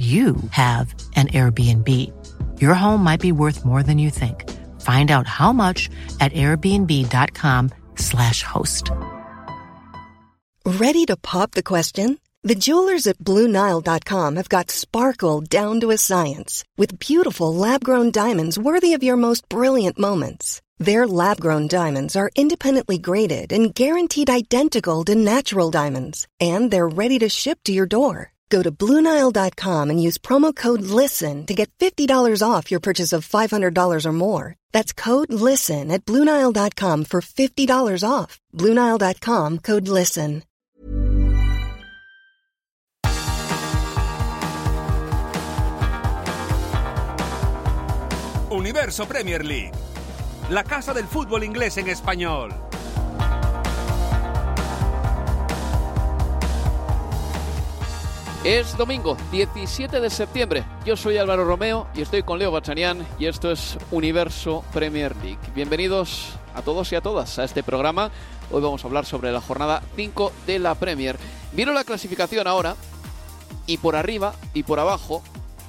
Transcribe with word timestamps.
you 0.00 0.36
have 0.52 0.94
an 1.14 1.28
Airbnb. 1.28 1.88
Your 2.58 2.72
home 2.72 3.04
might 3.04 3.20
be 3.20 3.32
worth 3.32 3.66
more 3.66 3.82
than 3.82 3.98
you 3.98 4.08
think. 4.08 4.48
Find 4.80 5.10
out 5.10 5.26
how 5.26 5.52
much 5.52 5.90
at 6.20 6.32
airbnb.com/slash 6.32 8.42
host. 8.42 8.90
Ready 10.64 11.04
to 11.04 11.16
pop 11.16 11.50
the 11.50 11.62
question? 11.62 12.18
The 12.42 12.54
jewelers 12.54 13.06
at 13.06 13.18
BlueNile.com 13.18 14.36
have 14.36 14.48
got 14.48 14.70
sparkle 14.70 15.42
down 15.42 15.80
to 15.80 15.90
a 15.90 15.98
science 15.98 16.64
with 16.78 16.98
beautiful 16.98 17.54
lab 17.54 17.84
grown 17.84 18.10
diamonds 18.10 18.58
worthy 18.58 18.94
of 18.94 19.02
your 19.02 19.16
most 19.16 19.46
brilliant 19.50 19.98
moments. 19.98 20.62
Their 20.78 21.06
lab 21.06 21.38
grown 21.38 21.68
diamonds 21.68 22.16
are 22.16 22.30
independently 22.34 22.96
graded 22.96 23.52
and 23.52 23.74
guaranteed 23.74 24.30
identical 24.30 25.04
to 25.04 25.14
natural 25.14 25.70
diamonds, 25.70 26.26
and 26.40 26.70
they're 26.70 26.88
ready 26.88 27.18
to 27.18 27.28
ship 27.28 27.58
to 27.64 27.72
your 27.72 27.84
door. 27.84 28.32
Go 28.50 28.62
to 28.62 28.72
Bluenile.com 28.72 29.90
and 29.90 30.02
use 30.02 30.18
promo 30.18 30.54
code 30.54 30.82
LISTEN 30.82 31.46
to 31.46 31.54
get 31.54 31.70
$50 31.78 32.42
off 32.42 32.70
your 32.70 32.80
purchase 32.80 33.12
of 33.12 33.26
$500 33.26 34.06
or 34.06 34.12
more. 34.12 34.56
That's 34.72 34.92
code 34.92 35.32
LISTEN 35.32 35.90
at 35.90 36.04
Bluenile.com 36.04 37.04
for 37.04 37.20
$50 37.20 38.04
off. 38.04 38.40
Bluenile.com 38.52 39.58
code 39.58 39.88
LISTEN. 39.88 40.42
Universo 48.50 49.06
Premier 49.06 49.44
League, 49.44 49.72
la 50.50 50.64
casa 50.64 50.92
del 50.92 51.06
fútbol 51.06 51.44
inglés 51.44 51.76
en 51.78 51.88
español. 51.88 52.69
Es 58.42 58.74
domingo 58.78 59.18
17 59.30 60.00
de 60.00 60.08
septiembre. 60.08 60.64
Yo 60.86 60.96
soy 60.96 61.18
Álvaro 61.18 61.44
Romeo 61.44 61.86
y 61.94 62.00
estoy 62.00 62.22
con 62.22 62.38
Leo 62.38 62.50
Bachanian 62.50 63.06
y 63.18 63.26
esto 63.26 63.52
es 63.52 63.76
Universo 63.90 64.64
Premier 64.72 65.14
League. 65.16 65.38
Bienvenidos 65.54 66.38
a 66.54 66.62
todos 66.62 66.90
y 66.90 66.96
a 66.96 67.02
todas 67.02 67.38
a 67.38 67.44
este 67.44 67.62
programa. 67.62 68.10
Hoy 68.50 68.62
vamos 68.62 68.82
a 68.82 68.86
hablar 68.86 69.04
sobre 69.04 69.30
la 69.30 69.42
jornada 69.42 69.82
5 69.94 70.32
de 70.46 70.58
la 70.58 70.74
Premier. 70.74 71.18
Miro 71.52 71.74
la 71.74 71.84
clasificación 71.84 72.46
ahora 72.46 72.76
y 73.66 73.76
por 73.76 73.94
arriba 73.94 74.34
y 74.54 74.62
por 74.62 74.80
abajo 74.80 75.22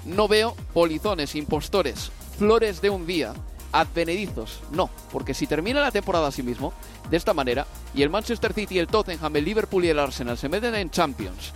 no 0.06 0.30
veo 0.30 0.56
polizones, 0.74 1.36
impostores, 1.36 2.10
flores 2.38 2.82
de 2.82 2.90
un 2.90 3.06
día, 3.06 3.34
advenedizos. 3.74 4.62
No, 4.72 4.90
porque 5.12 5.34
si 5.34 5.46
termina 5.46 5.82
la 5.82 5.92
temporada 5.92 6.30
así 6.30 6.42
mismo, 6.42 6.72
de 7.10 7.18
esta 7.18 7.34
manera, 7.34 7.68
y 7.94 8.02
el 8.02 8.10
Manchester 8.10 8.54
City, 8.54 8.80
el 8.80 8.88
Tottenham, 8.88 9.36
el 9.36 9.44
Liverpool 9.44 9.84
y 9.84 9.90
el 9.90 10.00
Arsenal 10.00 10.38
se 10.38 10.48
meten 10.48 10.74
en 10.76 10.90
Champions 10.90 11.52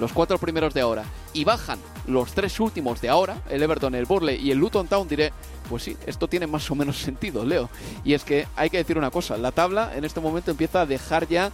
los 0.00 0.12
cuatro 0.12 0.38
primeros 0.38 0.74
de 0.74 0.80
ahora, 0.80 1.04
y 1.32 1.44
bajan 1.44 1.78
los 2.06 2.32
tres 2.32 2.58
últimos 2.58 3.00
de 3.00 3.08
ahora, 3.08 3.42
el 3.50 3.62
Everton, 3.62 3.94
el 3.94 4.06
Burley 4.06 4.40
y 4.40 4.50
el 4.50 4.58
Luton 4.58 4.88
Town, 4.88 5.06
diré, 5.06 5.32
pues 5.68 5.82
sí, 5.84 5.96
esto 6.06 6.26
tiene 6.26 6.46
más 6.46 6.68
o 6.70 6.74
menos 6.74 6.98
sentido, 7.02 7.44
Leo. 7.44 7.68
Y 8.04 8.14
es 8.14 8.24
que 8.24 8.48
hay 8.56 8.70
que 8.70 8.78
decir 8.78 8.98
una 8.98 9.10
cosa, 9.10 9.36
la 9.36 9.52
tabla 9.52 9.92
en 9.94 10.04
este 10.04 10.20
momento 10.20 10.50
empieza 10.50 10.80
a 10.80 10.86
dejar 10.86 11.28
ya 11.28 11.52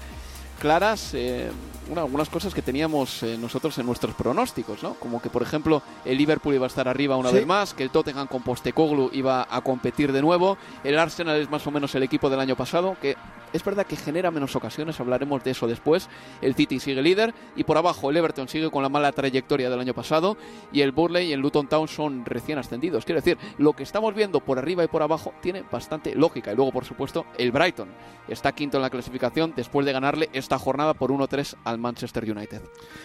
claras 0.60 1.12
eh, 1.15 1.50
algunas 1.94 2.28
cosas 2.28 2.54
que 2.54 2.62
teníamos 2.62 3.22
eh, 3.22 3.37
nosotros 3.38 3.76
en 3.78 3.87
nuestros 3.87 4.15
pronósticos, 4.15 4.82
¿no? 4.82 4.94
Como 4.94 5.21
que, 5.21 5.31
por 5.31 5.42
ejemplo, 5.42 5.82
el 6.04 6.19
Liverpool 6.19 6.54
iba 6.54 6.66
a 6.66 6.69
estar 6.69 6.88
arriba 6.88 7.16
una 7.16 7.31
vez 7.31 7.47
más, 7.47 7.75
que 7.75 7.82
el 7.82 7.91
Tottenham 7.91 8.26
con 8.26 8.42
Postecoglou 8.42 9.10
iba 9.12 9.47
a 9.48 9.60
competir 9.60 10.12
de 10.12 10.22
nuevo, 10.22 10.59
el 10.82 10.98
Arsenal 10.98 11.41
es 11.41 11.50
más 11.50 11.66
o 11.66 11.71
menos 11.71 11.94
el 11.94 12.03
equipo 12.03 12.31
del 12.31 12.41
año 12.41 12.56
pasado, 12.56 12.97
que 13.00 13.16
es 13.53 13.65
verdad 13.65 13.87
que 13.87 13.97
genera 13.97 14.31
menos 14.31 14.55
ocasiones, 14.57 14.99
hablaremos 15.01 15.43
de 15.45 15.53
eso 15.53 15.67
después, 15.67 16.09
el 16.41 16.55
City 16.55 16.81
sigue 16.81 17.03
líder, 17.03 17.34
y 17.55 17.65
por 17.65 17.77
abajo 17.77 18.11
el 18.11 18.17
Everton 18.17 18.49
sigue 18.49 18.71
con 18.71 18.83
la 18.83 18.89
mala 18.89 19.12
trayectoria 19.12 19.71
del 19.71 19.81
año 19.81 19.95
pasado, 19.95 20.37
y 20.73 20.81
el 20.81 20.93
Burley 20.93 21.29
y 21.29 21.33
el 21.33 21.41
Luton 21.41 21.69
Town 21.69 21.89
son 21.89 22.25
recién 22.25 22.59
ascendidos. 22.59 23.05
Quiero 23.05 23.21
decir, 23.21 23.39
lo 23.59 23.73
que 23.73 23.83
estamos 23.83 24.15
viendo 24.15 24.41
por 24.41 24.59
arriba 24.59 24.84
y 24.84 24.89
por 24.89 25.03
abajo 25.03 25.33
tiene 25.41 25.62
bastante 25.71 26.15
lógica, 26.15 26.53
y 26.53 26.57
luego, 26.57 26.73
por 26.73 26.84
supuesto, 26.84 27.27
el 27.39 27.53
Brighton 27.53 27.89
está 28.29 28.53
quinto 28.53 28.79
en 28.79 28.83
la 28.83 28.91
clasificación 28.91 29.53
después 29.57 29.87
de 29.87 29.93
ganarle 29.93 30.28
esta 30.33 30.59
jornada 30.59 30.95
por 30.95 31.11
1-3 31.11 31.57
al 31.65 31.78
Manchester 31.78 32.31
United. 32.31 32.63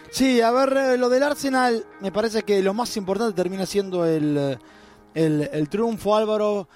Sí, 0.09 0.41
a 0.41 0.52
ver, 0.52 0.75
eh, 0.75 0.97
lo 0.97 1.09
del 1.09 1.23
Arsenal, 1.23 1.85
me 2.02 2.12
parece 2.12 2.44
que 2.44 2.62
lo 2.62 2.73
más 2.73 2.96
importante 2.97 3.34
termina 3.34 3.66
siendo 3.66 4.06
el, 4.06 4.58
el, 5.13 5.50
el 5.52 5.69
triunfo, 5.69 6.16
Álvaro, 6.16 6.68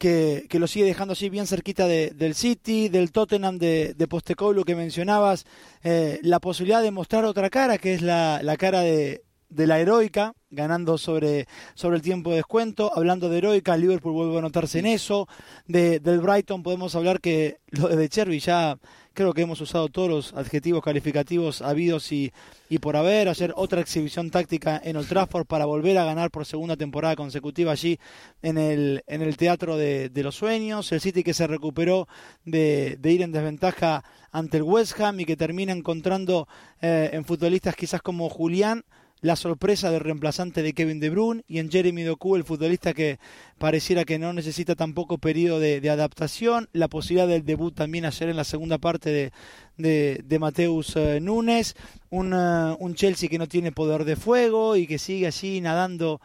que, 0.00 0.46
que, 0.48 0.58
lo 0.58 0.66
sigue 0.66 0.86
dejando 0.86 1.12
así 1.12 1.28
bien 1.28 1.46
cerquita 1.46 1.86
de, 1.86 2.10
del 2.10 2.34
City, 2.34 2.88
del 2.88 3.12
Tottenham, 3.12 3.58
de, 3.58 3.92
de 3.94 4.08
Postecoglou 4.08 4.64
que 4.64 4.74
mencionabas, 4.74 5.44
eh, 5.84 6.18
la 6.22 6.40
posibilidad 6.40 6.82
de 6.82 6.90
mostrar 6.90 7.26
otra 7.26 7.50
cara, 7.50 7.76
que 7.76 7.92
es 7.92 8.00
la, 8.00 8.40
la 8.42 8.56
cara 8.56 8.80
de, 8.80 9.22
de 9.50 9.66
la 9.66 9.78
heroica, 9.78 10.32
ganando 10.48 10.96
sobre, 10.96 11.46
sobre 11.74 11.96
el 11.96 12.02
tiempo 12.02 12.30
de 12.30 12.36
descuento. 12.36 12.90
Hablando 12.96 13.28
de 13.28 13.38
heroica, 13.38 13.76
Liverpool 13.76 14.14
vuelve 14.14 14.38
a 14.38 14.40
notarse 14.40 14.78
en 14.78 14.86
eso. 14.86 15.28
De, 15.66 16.00
del 16.00 16.20
Brighton 16.20 16.62
podemos 16.62 16.94
hablar 16.94 17.20
que 17.20 17.58
lo 17.68 17.88
de 17.88 18.08
Cherby 18.08 18.38
ya 18.38 18.78
creo 19.14 19.32
que 19.32 19.42
hemos 19.42 19.60
usado 19.60 19.88
todos 19.88 20.08
los 20.08 20.34
adjetivos 20.34 20.82
calificativos 20.82 21.62
habidos 21.62 22.12
y, 22.12 22.32
y 22.68 22.78
por 22.78 22.96
haber, 22.96 23.28
hacer 23.28 23.52
otra 23.56 23.80
exhibición 23.80 24.30
táctica 24.30 24.80
en 24.82 24.96
Old 24.96 25.08
Trafford 25.08 25.46
para 25.46 25.64
volver 25.64 25.98
a 25.98 26.04
ganar 26.04 26.30
por 26.30 26.46
segunda 26.46 26.76
temporada 26.76 27.16
consecutiva 27.16 27.72
allí 27.72 27.98
en 28.42 28.58
el, 28.58 29.02
en 29.06 29.22
el 29.22 29.36
Teatro 29.36 29.76
de, 29.76 30.08
de 30.08 30.22
los 30.22 30.36
Sueños. 30.36 30.90
El 30.92 31.00
City 31.00 31.22
que 31.22 31.34
se 31.34 31.46
recuperó 31.46 32.08
de, 32.44 32.96
de, 33.00 33.12
ir 33.12 33.22
en 33.22 33.32
desventaja 33.32 34.04
ante 34.32 34.58
el 34.58 34.62
West 34.62 35.00
Ham 35.00 35.20
y 35.20 35.24
que 35.24 35.36
termina 35.36 35.72
encontrando 35.72 36.48
eh, 36.80 37.10
en 37.12 37.24
futbolistas 37.24 37.74
quizás 37.74 38.02
como 38.02 38.28
Julián 38.28 38.84
la 39.22 39.36
sorpresa 39.36 39.90
del 39.90 40.00
reemplazante 40.00 40.62
de 40.62 40.72
Kevin 40.72 41.00
De 41.00 41.10
Bruyne 41.10 41.44
y 41.46 41.58
en 41.58 41.70
Jeremy 41.70 42.02
Doku, 42.02 42.36
el 42.36 42.44
futbolista 42.44 42.94
que 42.94 43.18
pareciera 43.58 44.04
que 44.04 44.18
no 44.18 44.32
necesita 44.32 44.74
tampoco 44.74 45.18
periodo 45.18 45.60
de, 45.60 45.80
de 45.80 45.90
adaptación, 45.90 46.68
la 46.72 46.88
posibilidad 46.88 47.28
del 47.28 47.44
debut 47.44 47.74
también 47.74 48.06
ayer 48.06 48.30
en 48.30 48.36
la 48.36 48.44
segunda 48.44 48.78
parte 48.78 49.10
de, 49.10 50.22
de, 50.26 50.38
Mateus 50.38 50.96
uh, 50.96 51.20
Núñez, 51.20 51.74
un, 52.08 52.32
uh, 52.32 52.76
un 52.78 52.94
Chelsea 52.94 53.28
que 53.28 53.38
no 53.38 53.46
tiene 53.46 53.72
poder 53.72 54.04
de 54.04 54.16
fuego 54.16 54.76
y 54.76 54.86
que 54.86 54.98
sigue 54.98 55.26
allí 55.26 55.60
nadando 55.60 56.20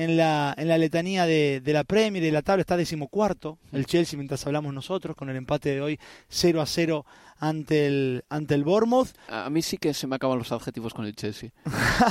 en 0.00 0.16
la, 0.16 0.54
en 0.56 0.68
la 0.68 0.78
letanía 0.78 1.26
de, 1.26 1.60
de 1.60 1.72
la 1.72 1.84
Premier, 1.84 2.22
de 2.22 2.32
la 2.32 2.42
tabla 2.42 2.62
está 2.62 2.76
decimocuarto, 2.76 3.58
el 3.72 3.84
Chelsea 3.84 4.16
mientras 4.16 4.46
hablamos 4.46 4.72
nosotros, 4.72 5.14
con 5.14 5.28
el 5.28 5.36
empate 5.36 5.74
de 5.74 5.80
hoy 5.80 6.00
0 6.28 6.62
a 6.62 6.66
0 6.66 7.04
ante 7.38 7.86
el, 7.86 8.24
ante 8.28 8.54
el 8.54 8.64
Bournemouth. 8.64 9.08
A 9.28 9.50
mí 9.50 9.60
sí 9.62 9.76
que 9.76 9.92
se 9.92 10.06
me 10.06 10.16
acaban 10.16 10.38
los 10.38 10.52
adjetivos 10.52 10.94
con 10.94 11.04
el 11.04 11.14
Chelsea. 11.14 11.50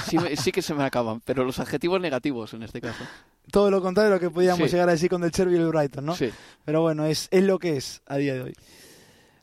Sí, 0.07 0.17
sí 0.37 0.51
que 0.51 0.61
se 0.61 0.73
me 0.73 0.83
acaban, 0.83 1.21
pero 1.21 1.43
los 1.43 1.59
adjetivos 1.59 1.99
negativos 1.99 2.53
en 2.53 2.63
este 2.63 2.79
caso. 2.81 3.03
Todo 3.51 3.71
lo 3.71 3.81
contrario 3.81 4.11
de 4.11 4.15
lo 4.17 4.19
que 4.19 4.29
podíamos 4.29 4.69
sí. 4.69 4.75
llegar 4.75 4.89
a 4.89 4.91
decir 4.91 5.09
con 5.09 5.23
el 5.23 5.31
Cherby 5.31 5.55
y 5.55 5.57
el 5.57 5.67
Brighton, 5.67 6.05
¿no? 6.05 6.15
Sí. 6.15 6.29
Pero 6.65 6.81
bueno, 6.81 7.05
es, 7.05 7.27
es 7.31 7.43
lo 7.43 7.57
que 7.57 7.77
es 7.77 8.01
a 8.05 8.17
día 8.17 8.35
de 8.35 8.41
hoy. 8.41 8.55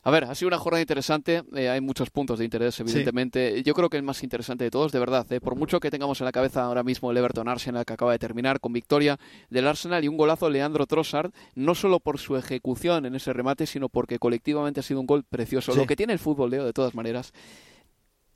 A 0.07 0.09
ver, 0.09 0.23
ha 0.23 0.33
sido 0.35 0.47
una 0.47 0.57
jornada 0.57 0.79
interesante, 0.79 1.43
eh, 1.53 1.67
hay 1.67 1.81
muchos 1.81 2.09
puntos 2.11 2.39
de 2.39 2.45
interés, 2.45 2.79
evidentemente. 2.79 3.57
Sí. 3.57 3.63
Yo 3.63 3.73
creo 3.73 3.89
que 3.89 3.97
el 3.97 4.03
más 4.03 4.23
interesante 4.23 4.63
de 4.63 4.71
todos, 4.71 4.93
de 4.93 4.99
verdad, 4.99 5.29
eh, 5.33 5.41
por 5.41 5.57
mucho 5.57 5.81
que 5.81 5.91
tengamos 5.91 6.21
en 6.21 6.25
la 6.25 6.31
cabeza 6.31 6.63
ahora 6.63 6.81
mismo 6.81 7.11
el 7.11 7.17
Everton 7.17 7.49
Arsenal 7.49 7.83
que 7.83 7.91
acaba 7.91 8.13
de 8.13 8.17
terminar 8.17 8.61
con 8.61 8.71
victoria 8.71 9.19
del 9.49 9.67
Arsenal 9.67 10.05
y 10.05 10.07
un 10.07 10.15
golazo 10.15 10.45
de 10.45 10.53
Leandro 10.53 10.85
Trossard, 10.87 11.33
no 11.55 11.75
solo 11.75 11.99
por 11.99 12.19
su 12.19 12.37
ejecución 12.37 13.05
en 13.05 13.15
ese 13.15 13.33
remate, 13.33 13.65
sino 13.65 13.89
porque 13.89 14.17
colectivamente 14.17 14.79
ha 14.79 14.83
sido 14.83 15.01
un 15.01 15.07
gol 15.07 15.25
precioso. 15.25 15.73
Sí. 15.73 15.77
Lo 15.77 15.85
que 15.85 15.97
tiene 15.97 16.13
el 16.13 16.19
fútbol, 16.19 16.51
Leo, 16.51 16.63
de 16.63 16.71
todas 16.71 16.95
maneras, 16.95 17.33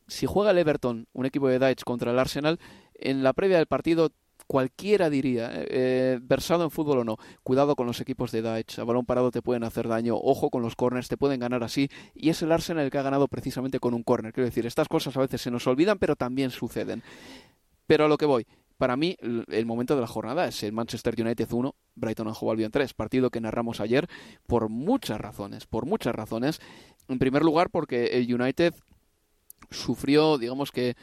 si 0.10 0.26
juega 0.26 0.52
el 0.52 0.58
Everton, 0.58 1.08
un 1.14 1.26
equipo 1.26 1.48
de 1.48 1.58
Deitch 1.58 1.86
contra 1.86 2.12
el 2.12 2.20
Arsenal, 2.20 2.60
en 2.96 3.24
la 3.24 3.32
previa 3.32 3.56
del 3.56 3.68
partido 3.68 4.12
cualquiera 4.52 5.10
diría, 5.10 5.50
eh, 5.54 6.20
versado 6.22 6.66
en 6.66 6.72
fútbol 6.72 6.98
o 6.98 7.04
no, 7.06 7.18
cuidado 7.42 7.78
con 7.78 7.88
los 7.88 8.02
equipos 8.02 8.34
de 8.34 8.42
Daesh, 8.42 8.82
a 8.82 8.84
balón 8.84 9.06
parado 9.06 9.32
te 9.32 9.42
pueden 9.42 9.64
hacer 9.64 9.88
daño, 9.88 10.18
ojo 10.18 10.50
con 10.50 10.62
los 10.62 10.76
corners, 10.76 11.08
te 11.08 11.16
pueden 11.16 11.40
ganar 11.40 11.64
así, 11.64 11.88
y 12.14 12.28
es 12.28 12.42
el 12.42 12.52
Arsenal 12.52 12.84
el 12.84 12.92
que 12.92 12.98
ha 12.98 13.02
ganado 13.02 13.30
precisamente 13.30 13.80
con 13.80 13.94
un 13.94 14.04
corner. 14.04 14.34
Quiero 14.34 14.44
decir, 14.44 14.66
estas 14.66 14.90
cosas 14.90 15.16
a 15.16 15.22
veces 15.22 15.40
se 15.40 15.52
nos 15.52 15.68
olvidan, 15.68 16.00
pero 16.00 16.18
también 16.18 16.52
suceden. 16.52 17.02
Pero 17.88 18.04
a 18.04 18.08
lo 18.10 18.18
que 18.18 18.26
voy, 18.26 18.46
para 18.78 18.98
mí 18.98 19.16
el 19.22 19.66
momento 19.66 19.96
de 19.96 20.02
la 20.02 20.08
jornada 20.08 20.46
es 20.46 20.62
el 20.64 20.74
Manchester 20.74 21.16
United 21.18 21.48
1, 21.50 21.74
Brighton 21.96 22.28
and 22.28 22.36
Hove 22.38 22.52
Albion 22.52 22.72
3, 22.72 22.94
partido 22.94 23.30
que 23.30 23.40
narramos 23.40 23.80
ayer 23.80 24.10
por 24.48 24.68
muchas 24.68 25.22
razones, 25.22 25.66
por 25.66 25.86
muchas 25.86 26.14
razones. 26.14 26.60
En 27.08 27.20
primer 27.20 27.46
lugar 27.46 27.70
porque 27.70 28.08
el 28.08 28.34
United 28.34 28.74
sufrió, 29.70 30.38
digamos 30.38 30.74
que 30.74 30.98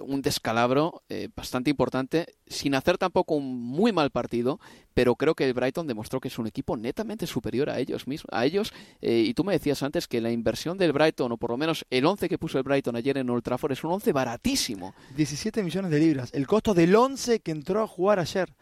un 0.00 0.22
descalabro 0.22 1.02
eh, 1.08 1.28
bastante 1.34 1.70
importante, 1.70 2.34
sin 2.46 2.74
hacer 2.74 2.98
tampoco 2.98 3.34
un 3.34 3.60
muy 3.60 3.92
mal 3.92 4.10
partido, 4.10 4.60
pero 4.94 5.16
creo 5.16 5.34
que 5.34 5.44
el 5.44 5.54
Brighton 5.54 5.86
demostró 5.86 6.20
que 6.20 6.28
es 6.28 6.38
un 6.38 6.46
equipo 6.46 6.76
netamente 6.76 7.26
superior 7.26 7.70
a 7.70 7.78
ellos 7.78 8.06
mismos, 8.06 8.28
a 8.32 8.44
ellos. 8.44 8.72
Eh, 9.00 9.24
y 9.26 9.34
tú 9.34 9.44
me 9.44 9.52
decías 9.52 9.82
antes 9.82 10.08
que 10.08 10.20
la 10.20 10.30
inversión 10.30 10.78
del 10.78 10.92
Brighton, 10.92 11.32
o 11.32 11.36
por 11.36 11.50
lo 11.50 11.56
menos 11.56 11.84
el 11.90 12.04
11 12.04 12.28
que 12.28 12.38
puso 12.38 12.58
el 12.58 12.64
Brighton 12.64 12.96
ayer 12.96 13.18
en 13.18 13.30
Old 13.30 13.42
Trafford, 13.42 13.72
es 13.72 13.84
un 13.84 13.92
11 13.92 14.12
baratísimo. 14.12 14.94
17 15.16 15.62
millones 15.62 15.90
de 15.90 15.98
libras, 15.98 16.30
el 16.32 16.46
costo 16.46 16.74
del 16.74 16.94
11 16.94 17.40
que 17.40 17.52
entró 17.52 17.82
a 17.82 17.86
jugar 17.86 18.18
ayer 18.18 18.54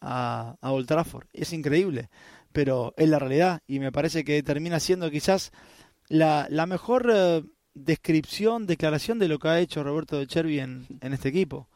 a, 0.00 0.56
a 0.60 0.72
Old 0.72 0.86
Trafford. 0.86 1.26
Es 1.32 1.52
increíble, 1.52 2.10
pero 2.52 2.94
es 2.96 3.08
la 3.08 3.18
realidad 3.18 3.62
y 3.66 3.78
me 3.78 3.92
parece 3.92 4.24
que 4.24 4.42
termina 4.42 4.80
siendo 4.80 5.10
quizás 5.10 5.52
la, 6.08 6.46
la 6.50 6.66
mejor... 6.66 7.10
Eh, 7.12 7.42
descripción, 7.74 8.66
declaración 8.66 9.18
de 9.18 9.28
lo 9.28 9.38
que 9.38 9.48
ha 9.48 9.60
hecho 9.60 9.82
Roberto 9.82 10.18
de 10.18 10.26
Chervi 10.26 10.60
en, 10.60 10.86
este 11.00 11.28
equipo. 11.28 11.68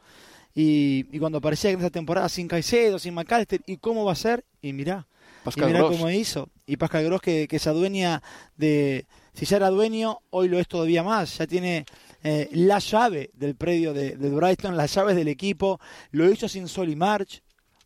Y, 0.53 1.03
cuando 1.19 1.39
aparecía 1.39 1.71
en 1.71 1.77
esta 1.77 1.89
temporada 1.89 2.29
sin 2.29 2.47
Caicedo, 2.47 2.99
sin 2.99 3.13
McAllister, 3.13 3.61
¿y 3.65 3.77
cómo 3.77 4.05
va 4.05 4.13
a 4.13 4.15
ser? 4.15 4.45
Y 4.61 4.73
mirá, 4.73 5.07
y 5.55 5.61
mirá 5.61 5.81
cómo 5.81 6.09
hizo. 6.09 6.49
Y 6.65 6.77
Pascal 6.77 7.05
Gross 7.05 7.21
que, 7.21 7.47
que 7.47 7.59
se 7.59 7.69
adueña 7.69 8.21
de... 8.55 9.05
Si 9.33 9.45
ya 9.45 9.57
era 9.57 9.69
dueño, 9.69 10.19
hoy 10.29 10.47
lo 10.47 10.59
es 10.59 10.67
todavía 10.67 11.03
más. 11.03 11.37
Ya 11.37 11.45
tiene 11.45 11.85
eh, 12.27 12.49
la 12.53 12.79
llave 12.79 13.29
del 13.35 13.55
predio 13.55 13.93
de, 13.93 14.15
Brighton, 14.15 14.75
las 14.75 14.95
llaves 14.95 15.15
del 15.15 15.27
equipo. 15.27 15.79
Lo 16.09 16.27
hizo 16.27 16.49
sin 16.49 16.67
Sol 16.67 16.95
March, 16.95 17.43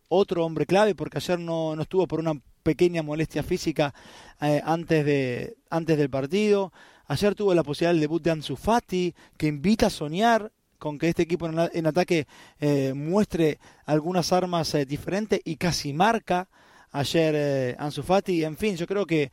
otro 0.07 0.45
hombre 0.45 0.65
clave, 0.65 0.95
porque 0.95 1.17
ayer 1.17 1.37
no, 1.37 1.75
no 1.75 1.81
estuvo 1.81 2.07
por 2.07 2.21
una 2.21 2.39
pequeña 2.63 3.03
molestia 3.03 3.43
física 3.43 3.93
eh, 4.39 4.61
antes, 4.63 5.05
de, 5.05 5.57
antes 5.69 5.97
del 5.97 6.09
partido. 6.09 6.71
Ayer 7.11 7.33
tuvo 7.33 7.55
la 7.55 7.63
posibilidad 7.63 7.91
del 7.91 8.01
debut 8.01 8.21
de 8.21 8.29
Ansu 8.29 8.55
Fati, 8.55 9.15
que 9.35 9.47
invita 9.47 9.87
a 9.87 9.89
soñar 9.89 10.51
con 10.77 10.99
que 10.99 11.09
este 11.09 11.23
equipo 11.23 11.47
en, 11.47 11.87
ataque 11.87 12.27
eh, 12.59 12.93
muestre 12.95 13.57
algunas 13.87 14.31
armas 14.31 14.75
eh, 14.75 14.85
diferentes 14.85 15.41
y 15.43 15.55
casi 15.55 15.91
marca 15.91 16.47
ayer 16.91 17.33
eh, 17.35 17.75
Ansu 17.79 18.03
Fati. 18.03 18.43
En 18.43 18.55
fin, 18.55 18.75
yo 18.77 18.85
creo 18.85 19.07
que 19.07 19.31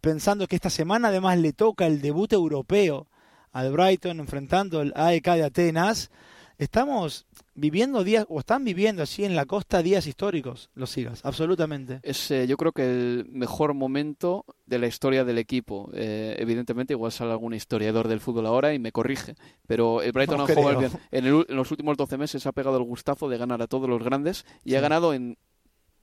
pensando 0.00 0.46
que 0.46 0.54
esta 0.54 0.70
semana 0.70 1.08
además 1.08 1.36
le 1.38 1.52
toca 1.52 1.84
el 1.84 2.00
debut 2.00 2.32
europeo 2.32 3.08
al 3.50 3.72
Brighton 3.72 4.20
enfrentando 4.20 4.80
el 4.80 4.92
AEK 4.94 5.26
de 5.34 5.44
Atenas, 5.46 6.12
estamos 6.58 7.26
viviendo 7.54 8.04
días, 8.04 8.26
o 8.28 8.40
están 8.40 8.64
viviendo 8.64 9.02
así 9.02 9.24
en 9.24 9.36
la 9.36 9.46
costa 9.46 9.82
días 9.82 10.06
históricos, 10.06 10.70
los 10.74 10.90
sigas, 10.90 11.24
absolutamente. 11.24 12.00
Es 12.02 12.30
eh, 12.30 12.46
yo 12.46 12.56
creo 12.56 12.72
que 12.72 12.84
el 12.84 13.26
mejor 13.30 13.74
momento 13.74 14.44
de 14.66 14.78
la 14.78 14.86
historia 14.86 15.24
del 15.24 15.38
equipo. 15.38 15.90
Eh, 15.94 16.36
evidentemente, 16.38 16.94
igual 16.94 17.12
sale 17.12 17.32
algún 17.32 17.54
historiador 17.54 18.08
del 18.08 18.20
fútbol 18.20 18.46
ahora 18.46 18.74
y 18.74 18.78
me 18.78 18.92
corrige, 18.92 19.34
pero 19.66 20.02
el 20.02 20.12
Brighton 20.12 20.40
ha 20.40 20.46
jugado 20.46 20.78
bien. 20.78 20.92
En, 21.10 21.26
en, 21.26 21.44
los 21.48 21.70
últimos 21.70 21.96
12 21.96 22.16
meses 22.18 22.46
ha 22.46 22.52
pegado 22.52 22.76
el 22.76 22.84
gustazo 22.84 23.28
de 23.28 23.38
ganar 23.38 23.62
a 23.62 23.66
todos 23.66 23.88
los 23.88 24.02
grandes 24.02 24.44
y 24.64 24.74
ha 24.74 24.80
ganado 24.80 25.14
en 25.14 25.36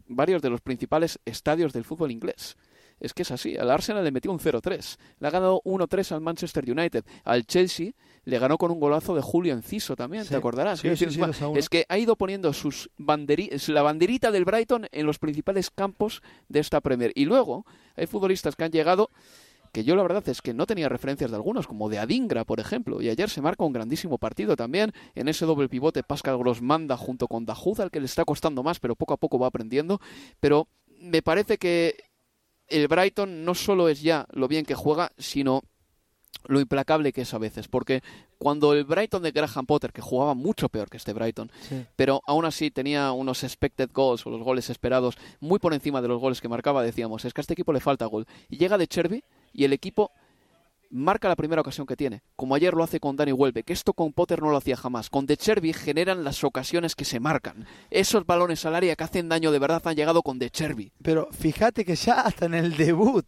varios 0.07 0.41
de 0.41 0.49
los 0.49 0.61
principales 0.61 1.19
estadios 1.25 1.73
del 1.73 1.85
fútbol 1.85 2.11
inglés 2.11 2.57
es 3.01 3.13
que 3.13 3.23
es 3.23 3.31
así. 3.31 3.57
Al 3.57 3.69
Arsenal 3.69 4.03
le 4.03 4.11
metió 4.11 4.31
un 4.31 4.39
0-3. 4.39 4.97
Le 5.19 5.27
ha 5.27 5.31
ganado 5.31 5.61
1-3 5.65 6.13
al 6.13 6.21
Manchester 6.21 6.71
United. 6.71 7.03
Al 7.25 7.45
Chelsea 7.45 7.91
le 8.23 8.39
ganó 8.39 8.57
con 8.57 8.71
un 8.71 8.79
golazo 8.79 9.15
de 9.15 9.21
Julio 9.21 9.53
Enciso 9.53 9.95
también, 9.95 10.25
¿te 10.25 10.35
acordarás? 10.35 10.81
es 11.55 11.69
que 11.69 11.85
ha 11.89 11.97
ido 11.97 12.15
poniendo 12.15 12.53
sus 12.53 12.89
la 13.67 13.81
banderita 13.81 14.31
del 14.31 14.45
Brighton 14.45 14.87
en 14.91 15.05
los 15.05 15.17
principales 15.17 15.71
campos 15.71 16.21
de 16.47 16.59
esta 16.59 16.79
Premier. 16.79 17.11
Y 17.15 17.25
luego 17.25 17.65
hay 17.95 18.05
futbolistas 18.05 18.55
que 18.55 18.63
han 18.63 18.71
llegado 18.71 19.09
que 19.71 19.83
yo 19.83 19.95
la 19.95 20.03
verdad 20.03 20.27
es 20.27 20.41
que 20.41 20.53
no 20.53 20.67
tenía 20.67 20.89
referencias 20.89 21.31
de 21.31 21.37
algunos, 21.37 21.65
como 21.65 21.89
de 21.89 21.97
Adingra, 21.97 22.43
por 22.43 22.59
ejemplo, 22.59 23.01
y 23.01 23.09
ayer 23.09 23.29
se 23.29 23.41
marca 23.41 23.63
un 23.63 23.71
grandísimo 23.71 24.17
partido 24.17 24.57
también, 24.57 24.91
en 25.15 25.29
ese 25.29 25.45
doble 25.45 25.69
pivote 25.69 26.03
Pascal 26.03 26.37
Gross 26.37 26.61
manda 26.61 26.97
junto 26.97 27.29
con 27.29 27.45
Dahoud, 27.45 27.79
al 27.79 27.89
que 27.89 28.01
le 28.01 28.05
está 28.05 28.25
costando 28.25 28.63
más, 28.63 28.79
pero 28.79 28.95
poco 28.97 29.13
a 29.13 29.17
poco 29.17 29.39
va 29.39 29.47
aprendiendo, 29.47 30.01
pero 30.41 30.67
me 30.99 31.21
parece 31.21 31.57
que 31.57 32.10
el 32.71 32.87
Brighton 32.87 33.45
no 33.45 33.53
solo 33.53 33.89
es 33.89 34.01
ya 34.01 34.25
lo 34.31 34.47
bien 34.47 34.65
que 34.65 34.75
juega, 34.75 35.11
sino 35.17 35.63
lo 36.47 36.59
implacable 36.59 37.13
que 37.13 37.21
es 37.21 37.33
a 37.33 37.37
veces, 37.37 37.67
porque 37.67 38.01
cuando 38.37 38.73
el 38.73 38.83
Brighton 38.83 39.21
de 39.21 39.31
Graham 39.31 39.65
Potter, 39.65 39.91
que 39.93 40.01
jugaba 40.01 40.33
mucho 40.33 40.69
peor 40.69 40.89
que 40.89 40.97
este 40.97 41.13
Brighton, 41.13 41.51
pero 41.95 42.21
aún 42.25 42.45
así 42.45 42.71
tenía 42.71 43.11
unos 43.11 43.43
expected 43.43 43.91
goals 43.93 44.25
o 44.25 44.31
los 44.31 44.41
goles 44.41 44.69
esperados 44.69 45.17
muy 45.39 45.59
por 45.59 45.73
encima 45.73 46.01
de 46.01 46.07
los 46.07 46.19
goles 46.19 46.41
que 46.41 46.49
marcaba, 46.49 46.81
decíamos, 46.81 47.25
es 47.25 47.33
que 47.33 47.41
a 47.41 47.43
este 47.43 47.53
equipo 47.53 47.73
le 47.73 47.79
falta 47.79 48.05
gol. 48.07 48.25
Y 48.49 48.57
llega 48.57 48.77
de 48.77 48.87
Cherby 48.87 49.23
y 49.53 49.65
el 49.65 49.73
equipo 49.73 50.11
marca 50.91 51.27
la 51.27 51.35
primera 51.35 51.61
ocasión 51.61 51.87
que 51.87 51.95
tiene, 51.95 52.21
como 52.35 52.55
ayer 52.55 52.73
lo 52.73 52.83
hace 52.83 52.99
con 52.99 53.15
Dani 53.15 53.31
Huelve, 53.31 53.63
que 53.63 53.73
esto 53.73 53.93
con 53.93 54.13
Potter 54.13 54.41
no 54.41 54.51
lo 54.51 54.57
hacía 54.57 54.77
jamás. 54.77 55.09
Con 55.09 55.25
De 55.25 55.37
Cherby 55.37 55.73
generan 55.73 56.23
las 56.23 56.43
ocasiones 56.43 56.95
que 56.95 57.05
se 57.05 57.19
marcan. 57.19 57.65
Esos 57.89 58.25
balones 58.25 58.65
al 58.65 58.75
área 58.75 58.95
que 58.95 59.03
hacen 59.03 59.29
daño 59.29 59.51
de 59.51 59.59
verdad 59.59 59.81
han 59.85 59.95
llegado 59.95 60.21
con 60.21 60.39
De 60.39 60.49
Cherby. 60.49 60.91
Pero 61.01 61.29
fíjate 61.31 61.85
que 61.85 61.95
ya 61.95 62.21
hasta 62.21 62.45
en 62.45 62.53
el 62.53 62.77
debut 62.77 63.25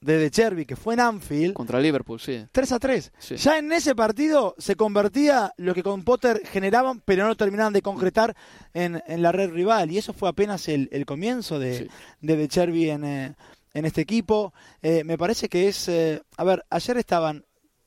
de 0.00 0.16
De 0.16 0.30
Cherby, 0.30 0.64
que 0.64 0.76
fue 0.76 0.94
en 0.94 1.00
Anfield. 1.00 1.54
Contra 1.54 1.78
Liverpool, 1.78 2.18
sí. 2.18 2.46
3 2.50 2.72
a 2.72 2.78
3. 2.78 3.12
Ya 3.36 3.58
en 3.58 3.70
ese 3.72 3.94
partido 3.94 4.54
se 4.58 4.74
convertía 4.74 5.52
lo 5.58 5.74
que 5.74 5.82
con 5.82 6.04
Potter 6.04 6.40
generaban, 6.46 7.02
pero 7.04 7.26
no 7.26 7.36
terminaban 7.36 7.72
de 7.72 7.82
concretar 7.82 8.34
en, 8.72 9.02
la 9.06 9.32
red 9.32 9.50
rival. 9.50 9.90
Y 9.90 9.98
eso 9.98 10.12
fue 10.12 10.28
apenas 10.28 10.68
el, 10.68 11.04
comienzo 11.04 11.58
de, 11.58 11.90
de 12.20 12.36
De 12.36 12.48
Cherby 12.48 12.90
en, 12.90 13.04
eh, 13.04 13.34
en 13.74 13.84
este 13.84 14.00
equipo. 14.00 14.52
Eh, 14.82 15.04
me 15.04 15.18
parece 15.18 15.48
que 15.48 15.68
es. 15.68 15.88
Eh, 15.88 16.22
a 16.36 16.44
ver, 16.44 16.64
ayer 16.70 16.96
estaban 16.96 17.44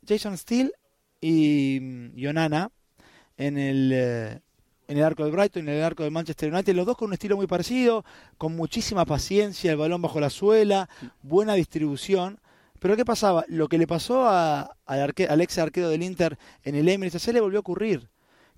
Jason 0.08 0.38
Steele 0.38 0.72
y 1.22 1.80
mm, 1.82 2.16
Yonana 2.16 2.72
en 3.38 3.58
el, 3.58 3.92
eh, 3.94 4.40
en 4.88 4.98
el 4.98 5.04
arco 5.04 5.24
del 5.24 5.32
Brighton 5.32 5.66
y 5.66 5.72
en 5.72 5.78
el 5.78 5.84
arco 5.84 6.04
del 6.04 6.12
Manchester 6.12 6.54
United, 6.54 6.76
los 6.76 6.86
dos 6.86 6.98
con 6.98 7.08
un 7.08 7.14
estilo 7.14 7.36
muy 7.36 7.48
parecido, 7.48 8.06
con 8.38 8.56
muchísima 8.56 9.06
paciencia, 9.06 9.72
el 9.72 9.78
balón 9.78 10.02
bajo 10.02 10.20
la 10.20 10.30
suela, 10.30 10.90
buena 11.22 11.54
distribución. 11.56 12.40
Pero 12.80 12.98
¿qué 12.98 13.06
pasaba? 13.06 13.46
Lo 13.48 13.70
que 13.70 13.78
le 13.78 13.88
pasó 13.88 14.28
a, 14.28 14.76
al, 14.86 15.14
al 15.30 15.42
ex 15.42 15.58
arquero 15.58 15.90
del 15.90 16.04
Inter 16.04 16.38
en 16.64 16.76
el 16.76 16.90
Emirates, 16.90 17.22
se 17.22 17.32
le 17.32 17.40
volvió 17.40 17.60
a 17.60 17.62
ocurrir. 17.62 18.10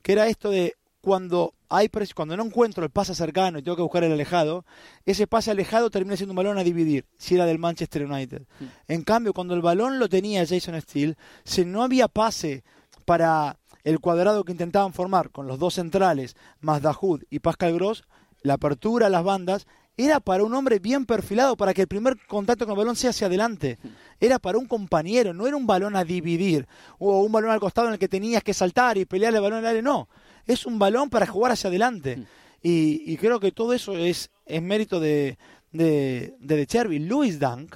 Que 0.01 0.13
era 0.13 0.27
esto 0.27 0.49
de 0.49 0.75
cuando 1.05 1.53
hay 1.69 1.87
cuando 2.15 2.35
no 2.35 2.43
encuentro 2.43 2.83
el 2.83 2.89
pase 2.89 3.13
cercano 3.13 3.59
y 3.59 3.61
tengo 3.61 3.75
que 3.75 3.83
buscar 3.83 4.03
el 4.03 4.11
alejado, 4.11 4.65
ese 5.05 5.27
pase 5.27 5.51
alejado 5.51 5.91
termina 5.91 6.17
siendo 6.17 6.31
un 6.31 6.37
balón 6.37 6.57
a 6.57 6.63
dividir, 6.63 7.05
si 7.15 7.35
era 7.35 7.45
del 7.45 7.59
Manchester 7.59 8.05
United. 8.05 8.41
Mm. 8.59 8.63
En 8.87 9.03
cambio, 9.03 9.31
cuando 9.31 9.53
el 9.53 9.61
balón 9.61 9.99
lo 9.99 10.09
tenía 10.09 10.47
Jason 10.47 10.81
Steele, 10.81 11.15
si 11.43 11.63
no 11.63 11.83
había 11.83 12.07
pase 12.07 12.63
para 13.05 13.59
el 13.83 13.99
cuadrado 13.99 14.43
que 14.43 14.51
intentaban 14.51 14.93
formar 14.93 15.29
con 15.29 15.45
los 15.45 15.59
dos 15.59 15.75
centrales, 15.75 16.35
más 16.59 16.81
Dahoud 16.81 17.21
y 17.29 17.37
Pascal 17.37 17.75
Gross, 17.75 18.03
la 18.41 18.55
apertura 18.55 19.05
a 19.05 19.11
las 19.11 19.23
bandas 19.23 19.67
era 19.97 20.19
para 20.19 20.43
un 20.43 20.55
hombre 20.55 20.79
bien 20.79 21.05
perfilado, 21.05 21.55
para 21.55 21.75
que 21.75 21.81
el 21.83 21.87
primer 21.87 22.17
contacto 22.25 22.65
con 22.65 22.73
el 22.73 22.79
balón 22.79 22.95
sea 22.95 23.11
hacia 23.11 23.27
adelante. 23.27 23.77
Mm. 23.83 23.87
Era 24.21 24.39
para 24.39 24.57
un 24.57 24.65
compañero, 24.65 25.35
no 25.35 25.45
era 25.45 25.55
un 25.55 25.67
balón 25.67 25.95
a 25.95 26.03
dividir, 26.03 26.67
o 26.97 27.21
un 27.21 27.31
balón 27.31 27.51
al 27.51 27.59
costado 27.59 27.89
en 27.89 27.93
el 27.93 27.99
que 27.99 28.09
tenías 28.09 28.41
que 28.41 28.55
saltar 28.55 28.97
y 28.97 29.05
pelear 29.05 29.35
el 29.35 29.41
balón 29.41 29.59
el 29.59 29.67
área, 29.67 29.81
no 29.83 30.09
es 30.47 30.65
un 30.65 30.79
balón 30.79 31.09
para 31.09 31.27
jugar 31.27 31.51
hacia 31.51 31.69
adelante. 31.69 32.17
Mm. 32.17 32.25
Y, 32.67 33.17
creo 33.17 33.39
que 33.39 33.51
todo 33.51 33.73
eso 33.73 33.95
es, 33.95 34.31
es 34.47 34.61
mérito 34.61 34.99
de, 34.99 35.37
de, 35.71 36.33
de, 36.39 36.65
Cherby. 36.65 36.97
Louis 36.97 37.39
Dunk, 37.39 37.75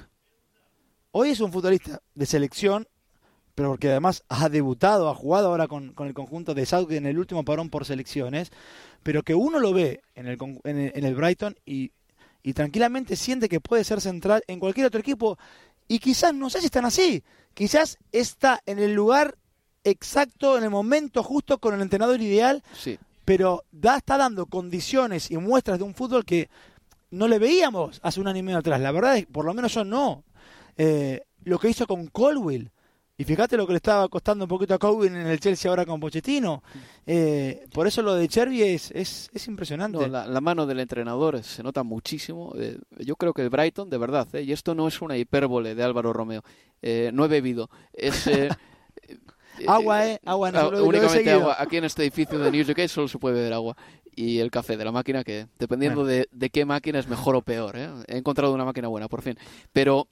hoy 1.12 1.30
es 1.30 1.40
un 1.40 1.52
futbolista 1.52 2.02
de 2.16 2.26
selección, 2.26 2.88
pero 3.54 3.68
porque 3.68 3.88
además 3.88 4.24
ha 4.28 4.48
debutado, 4.48 5.08
ha 5.08 5.14
jugado 5.14 5.46
ahora 5.46 5.68
con, 5.68 5.92
con 5.92 6.08
el 6.08 6.14
conjunto 6.14 6.54
de 6.54 6.66
Southgate 6.66 6.96
en 6.96 7.06
el 7.06 7.20
último 7.20 7.44
parón 7.44 7.70
por 7.70 7.84
selecciones, 7.84 8.50
pero 9.04 9.22
que 9.22 9.36
uno 9.36 9.60
lo 9.60 9.72
ve 9.72 10.02
en 10.16 10.26
el, 10.26 10.38
en 10.64 11.04
el, 11.04 11.14
Brighton 11.14 11.54
y, 11.64 11.92
y 12.42 12.52
tranquilamente 12.52 13.14
siente 13.14 13.48
que 13.48 13.60
puede 13.60 13.84
ser 13.84 14.00
central 14.00 14.42
en 14.48 14.58
cualquier 14.58 14.86
otro 14.86 14.98
equipo. 14.98 15.38
Y 15.86 16.00
quizás, 16.00 16.34
no 16.34 16.50
sé 16.50 16.58
si 16.58 16.66
están 16.66 16.84
así, 16.84 17.22
quizás 17.54 17.98
está 18.10 18.60
en 18.66 18.80
el 18.80 18.92
lugar 18.92 19.36
exacto, 19.84 20.58
en 20.58 20.64
el 20.64 20.70
momento 20.70 21.22
justo, 21.22 21.58
con 21.58 21.74
el 21.74 21.80
entrenador 21.80 22.20
ideal. 22.20 22.62
Sí. 22.72 22.98
Pero 23.24 23.64
da, 23.70 23.98
está 23.98 24.16
dando 24.16 24.46
condiciones 24.46 25.30
y 25.30 25.36
muestras 25.36 25.78
de 25.78 25.84
un 25.84 25.94
fútbol 25.94 26.24
que 26.24 26.48
no 27.10 27.28
le 27.28 27.38
veíamos 27.38 28.00
hace 28.02 28.20
un 28.20 28.28
año 28.28 28.38
y 28.38 28.42
medio 28.42 28.58
atrás. 28.58 28.80
La 28.80 28.92
verdad 28.92 29.16
es 29.16 29.26
por 29.26 29.44
lo 29.44 29.54
menos 29.54 29.74
yo 29.74 29.84
no. 29.84 30.24
Eh, 30.76 31.22
lo 31.44 31.58
que 31.58 31.68
hizo 31.68 31.86
con 31.86 32.06
Colwill. 32.08 32.70
Y 33.16 33.24
fíjate 33.24 33.58
lo 33.58 33.66
que 33.66 33.74
le 33.74 33.76
estaba 33.76 34.08
costando 34.08 34.46
un 34.46 34.48
poquito 34.48 34.72
a 34.72 34.78
Colwill 34.78 35.14
en 35.14 35.26
el 35.26 35.38
Chelsea 35.38 35.70
ahora 35.70 35.84
con 35.84 36.00
Pochettino. 36.00 36.62
Eh, 37.06 37.66
por 37.74 37.86
eso 37.86 38.00
lo 38.00 38.14
de 38.14 38.26
Cherby 38.26 38.62
es, 38.62 38.90
es, 38.92 39.46
impresionante. 39.46 40.08
la, 40.08 40.40
mano 40.40 40.64
del 40.64 40.80
entrenador 40.80 41.44
se 41.44 41.62
nota 41.62 41.82
muchísimo. 41.82 42.54
Eh, 42.56 42.78
yo 42.98 43.16
creo 43.16 43.34
que 43.34 43.42
el 43.42 43.50
Brighton, 43.50 43.90
de 43.90 43.98
verdad, 43.98 44.26
y 44.32 44.52
esto 44.52 44.74
no 44.74 44.88
es 44.88 45.02
una 45.02 45.18
hipérbole 45.18 45.74
de 45.74 45.82
Álvaro 45.82 46.14
Romeo, 46.14 46.42
no 47.12 47.24
he 47.26 47.28
bebido. 47.28 47.68
Es, 47.92 48.24
Agua, 49.66 50.06
¿eh? 50.06 50.20
Agua, 50.24 50.50
no, 50.50 50.58
ah, 50.58 50.82
únicamente 50.82 51.30
agua. 51.30 51.56
Aquí 51.58 51.76
en 51.76 51.84
este 51.84 52.02
edificio 52.02 52.38
de 52.38 52.50
News 52.50 52.68
UK 52.68 52.86
solo 52.86 53.08
se 53.08 53.18
puede 53.18 53.36
beber 53.36 53.52
agua. 53.52 53.76
Y 54.14 54.38
el 54.38 54.50
café 54.50 54.76
de 54.76 54.84
la 54.84 54.92
máquina, 54.92 55.24
que 55.24 55.46
dependiendo 55.58 56.04
de, 56.04 56.28
de, 56.30 56.50
qué 56.50 56.64
máquina 56.64 56.98
es 56.98 57.08
mejor 57.08 57.36
o 57.36 57.42
peor. 57.42 57.76
¿eh? 57.76 57.88
He 58.08 58.18
encontrado 58.18 58.52
una 58.52 58.64
máquina 58.64 58.88
buena, 58.88 59.08
por 59.08 59.22
fin. 59.22 59.38
Pero 59.72 60.08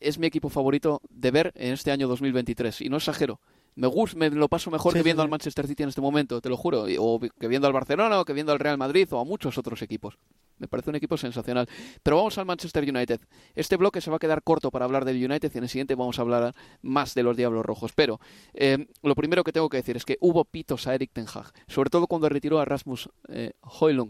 es 0.00 0.18
mi 0.18 0.26
equipo 0.26 0.48
favorito 0.48 1.00
de 1.10 1.30
ver 1.30 1.52
en 1.56 1.72
este 1.72 1.90
año 1.90 2.08
2023. 2.08 2.82
Y 2.82 2.88
no 2.88 2.96
exagero. 2.96 3.40
me 3.74 3.86
gusta, 3.86 4.16
me 4.16 4.30
lo 4.30 4.48
paso 4.48 4.70
mejor 4.70 4.92
que 4.92 5.02
viendo 5.02 5.22
al 5.22 5.28
Manchester 5.28 5.66
City 5.66 5.82
en 5.82 5.88
este 5.88 6.00
momento, 6.00 6.40
te 6.40 6.48
lo 6.48 6.56
juro, 6.56 6.86
o 6.98 7.20
que 7.20 7.48
viendo 7.48 7.66
al 7.66 7.72
Barcelona, 7.72 8.20
o 8.20 8.24
que 8.24 8.32
viendo 8.32 8.52
al 8.52 8.58
Real 8.58 8.78
Madrid, 8.78 9.08
o 9.12 9.20
a 9.20 9.24
muchos 9.24 9.58
otros 9.58 9.82
equipos. 9.82 10.18
Me 10.58 10.68
parece 10.68 10.90
un 10.90 10.96
equipo 10.96 11.16
sensacional. 11.16 11.68
Pero 12.02 12.16
vamos 12.16 12.38
al 12.38 12.46
Manchester 12.46 12.84
United. 12.84 13.20
Este 13.54 13.76
bloque 13.76 14.00
se 14.00 14.10
va 14.10 14.16
a 14.16 14.18
quedar 14.20 14.42
corto 14.42 14.70
para 14.70 14.84
hablar 14.84 15.04
del 15.04 15.16
United 15.16 15.50
y 15.54 15.58
en 15.58 15.64
el 15.64 15.70
siguiente 15.70 15.94
vamos 15.94 16.18
a 16.18 16.22
hablar 16.22 16.54
más 16.82 17.14
de 17.14 17.22
los 17.22 17.36
Diablos 17.36 17.64
Rojos. 17.64 17.92
Pero 17.94 18.20
eh, 18.54 18.86
lo 19.02 19.14
primero 19.14 19.44
que 19.44 19.52
tengo 19.52 19.68
que 19.68 19.78
decir 19.78 19.96
es 19.96 20.04
que 20.04 20.16
hubo 20.20 20.44
pitos 20.44 20.86
a 20.86 20.94
Eric 20.94 21.10
Ten 21.12 21.26
Hag, 21.32 21.52
sobre 21.66 21.90
todo 21.90 22.06
cuando 22.06 22.28
retiró 22.28 22.60
a 22.60 22.64
Rasmus 22.64 23.08
eh, 23.28 23.52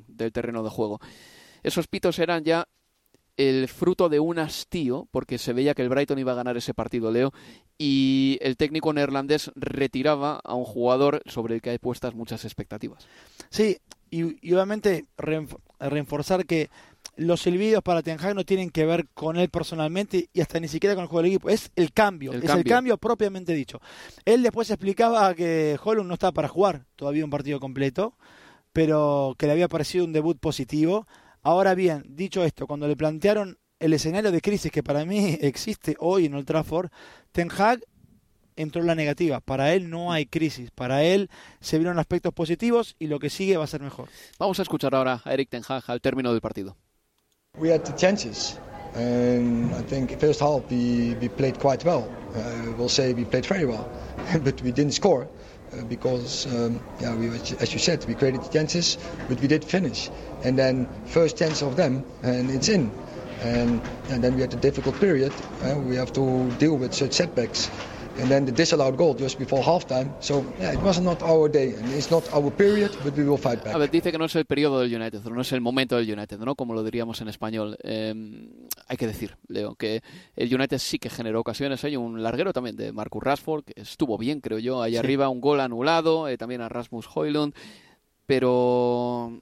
del 0.08 0.32
terreno 0.32 0.62
de 0.62 0.70
juego. 0.70 1.00
Esos 1.62 1.86
pitos 1.86 2.18
eran 2.18 2.44
ya 2.44 2.68
el 3.36 3.68
fruto 3.68 4.08
de 4.08 4.20
un 4.20 4.38
hastío, 4.38 5.08
porque 5.10 5.38
se 5.38 5.52
veía 5.52 5.74
que 5.74 5.82
el 5.82 5.88
Brighton 5.88 6.18
iba 6.18 6.32
a 6.32 6.36
ganar 6.36 6.56
ese 6.56 6.74
partido, 6.74 7.10
Leo, 7.10 7.32
y 7.78 8.38
el 8.40 8.56
técnico 8.56 8.92
neerlandés 8.92 9.50
retiraba 9.56 10.40
a 10.44 10.54
un 10.54 10.64
jugador 10.64 11.22
sobre 11.26 11.56
el 11.56 11.62
que 11.62 11.70
hay 11.70 11.78
puestas 11.78 12.14
muchas 12.14 12.44
expectativas. 12.44 13.08
Sí, 13.50 13.78
y, 14.10 14.52
obviamente 14.52 15.06
reforzar 15.80 16.46
que 16.46 16.70
los 17.16 17.42
silbidos 17.42 17.82
para 17.82 18.02
Ten 18.02 18.18
Hag 18.18 18.34
no 18.34 18.44
tienen 18.44 18.70
que 18.70 18.84
ver 18.84 19.06
con 19.14 19.36
él 19.36 19.48
personalmente 19.48 20.28
y 20.32 20.40
hasta 20.40 20.58
ni 20.58 20.68
siquiera 20.68 20.94
con 20.94 21.02
el 21.02 21.08
juego 21.08 21.22
del 21.22 21.32
equipo. 21.32 21.48
Es 21.48 21.70
el 21.76 21.92
cambio, 21.92 22.32
es 22.32 22.50
el 22.50 22.64
cambio 22.64 22.96
propiamente 22.98 23.52
dicho. 23.54 23.80
Él 24.24 24.42
después 24.42 24.70
explicaba 24.70 25.34
que 25.34 25.78
Holland 25.82 26.08
no 26.08 26.14
estaba 26.14 26.32
para 26.32 26.48
jugar 26.48 26.86
todavía 26.96 27.24
un 27.24 27.30
partido 27.30 27.60
completo, 27.60 28.16
pero 28.72 29.34
que 29.38 29.46
le 29.46 29.52
había 29.52 29.68
parecido 29.68 30.04
un 30.04 30.12
debut 30.12 30.38
positivo. 30.38 31.06
Ahora 31.42 31.74
bien, 31.74 32.04
dicho 32.08 32.44
esto, 32.44 32.66
cuando 32.66 32.88
le 32.88 32.96
plantearon 32.96 33.58
el 33.78 33.92
escenario 33.92 34.32
de 34.32 34.40
crisis 34.40 34.72
que 34.72 34.82
para 34.82 35.04
mí 35.04 35.38
existe 35.40 35.96
hoy 35.98 36.26
en 36.26 36.34
Old 36.34 36.46
Trafford, 36.46 36.90
Ten 37.32 37.50
Hag 37.50 37.80
entró 38.56 38.80
en 38.80 38.86
la 38.86 38.94
negativa. 38.94 39.40
Para 39.40 39.74
él 39.74 39.90
no 39.90 40.12
hay 40.12 40.26
crisis. 40.26 40.70
Para 40.70 41.02
él 41.02 41.30
se 41.60 41.78
vieron 41.78 41.98
aspectos 41.98 42.32
positivos 42.32 42.96
y 42.98 43.06
lo 43.06 43.18
que 43.18 43.30
sigue 43.30 43.56
va 43.56 43.64
a 43.64 43.68
ser 43.68 43.82
mejor. 43.82 44.08
Vamos 44.38 44.58
a 44.58 44.62
escuchar 44.62 44.94
ahora 44.94 45.22
a 45.24 45.32
Eric 45.32 45.50
Ten 45.50 45.62
Hag 45.66 45.84
al 45.86 46.00
término 46.00 46.32
del 46.32 46.40
partido. 46.40 46.76
We 47.58 47.72
had 47.72 47.84
the 47.84 47.94
chances. 47.94 48.58
And 48.94 49.74
I 49.74 49.82
think 49.82 50.18
first 50.20 50.40
half 50.40 50.70
we, 50.70 51.16
we 51.20 51.28
played 51.28 51.58
quite 51.58 51.84
well. 51.84 52.08
Uh, 52.34 52.72
we'll 52.76 52.88
say 52.88 53.12
we 53.12 53.24
played 53.24 53.46
very 53.46 53.64
well, 53.64 53.88
but 54.44 54.60
we 54.62 54.72
didn't 54.72 54.92
score 54.92 55.28
uh, 55.72 55.82
because, 55.84 56.46
um, 56.46 56.80
yeah, 57.00 57.14
we, 57.14 57.28
as 57.28 57.72
you 57.72 57.78
said, 57.78 58.04
we 58.06 58.14
created 58.14 58.42
the 58.42 58.48
chances, 58.48 58.98
but 59.28 59.40
we 59.40 59.48
did 59.48 59.64
finish. 59.64 60.10
And 60.44 60.58
then 60.58 60.88
first 61.06 61.36
chance 61.36 61.62
of 61.62 61.76
them, 61.76 62.04
and 62.22 62.50
it's 62.50 62.68
in. 62.68 62.90
And, 63.42 63.80
and 64.10 64.22
then 64.22 64.36
we 64.36 64.42
had 64.42 64.54
a 64.54 64.56
difficult 64.56 64.98
period. 65.00 65.32
Uh, 65.62 65.76
we 65.78 65.96
have 65.96 66.12
to 66.14 66.50
deal 66.58 66.76
with 66.76 66.94
such 66.94 67.12
setbacks. 67.12 67.70
And 68.20 68.28
then 68.28 68.44
the 68.46 68.52
disallowed 68.52 68.96
goal 68.96 69.14
just 69.14 69.38
before 69.38 69.62
halftime. 69.62 70.12
So 70.20 70.44
yeah, 70.60 70.72
it 70.72 70.80
was 70.80 71.00
not 71.00 71.22
our 71.22 71.48
day, 71.50 71.74
and 71.74 71.92
it's 71.92 72.10
not 72.10 72.24
our 72.32 72.50
period, 72.50 72.90
but 73.02 73.16
we 73.16 73.24
will 73.24 73.38
fight 73.38 73.62
back. 73.62 73.74
A 73.74 73.78
ver, 73.78 73.90
dice 73.90 74.12
que 74.12 74.18
no 74.18 74.26
es 74.26 74.36
el 74.36 74.44
periodo 74.44 74.80
del 74.80 74.94
United, 74.94 75.22
no 75.24 75.40
es 75.40 75.52
el 75.52 75.60
momento 75.60 75.96
del 75.96 76.10
United, 76.10 76.38
¿no? 76.38 76.54
Como 76.54 76.74
lo 76.74 76.82
diríamos 76.82 77.20
en 77.20 77.28
español. 77.28 77.76
Eh, 77.82 78.14
hay 78.86 78.96
que 78.96 79.06
decir, 79.06 79.36
Leo, 79.48 79.74
que 79.74 80.02
el 80.36 80.54
United 80.54 80.78
sí 80.78 80.98
que 80.98 81.10
generó 81.10 81.40
ocasiones. 81.40 81.82
Hay 81.84 81.96
un 81.96 82.22
larguero 82.22 82.52
también 82.52 82.76
de 82.76 82.92
Marcus 82.92 83.22
Rashford, 83.22 83.64
que 83.64 83.80
estuvo 83.80 84.18
bien, 84.18 84.40
creo 84.40 84.58
yo. 84.58 84.82
Ahí 84.82 84.96
arriba 84.96 85.28
un 85.28 85.40
gol 85.40 85.60
anulado, 85.60 86.28
eh, 86.28 86.36
también 86.36 86.60
a 86.60 86.68
Rasmus 86.68 87.08
Hoylund, 87.14 87.54
pero 88.26 89.40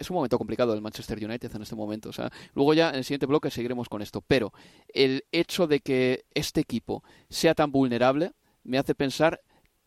es 0.00 0.10
un 0.10 0.14
momento 0.14 0.38
complicado 0.38 0.72
el 0.72 0.80
Manchester 0.80 1.22
United 1.22 1.54
en 1.54 1.62
este 1.62 1.76
momento. 1.76 2.08
O 2.08 2.12
sea, 2.12 2.30
luego 2.54 2.72
ya 2.74 2.88
en 2.88 2.96
el 2.96 3.04
siguiente 3.04 3.26
bloque 3.26 3.50
seguiremos 3.50 3.88
con 3.88 4.00
esto. 4.00 4.22
Pero 4.22 4.52
el 4.88 5.24
hecho 5.30 5.66
de 5.66 5.80
que 5.80 6.24
este 6.34 6.60
equipo 6.60 7.04
sea 7.28 7.54
tan 7.54 7.70
vulnerable 7.70 8.32
me 8.64 8.78
hace 8.78 8.94
pensar 8.94 9.42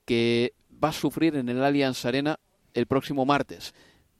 que 0.05 0.53
va 0.81 0.89
a 0.89 0.93
sufrir 0.93 1.35
en 1.35 1.49
el 1.49 1.63
Allianz 1.63 2.05
Arena 2.05 2.39
el 2.73 2.85
próximo 2.85 3.25
martes 3.25 3.73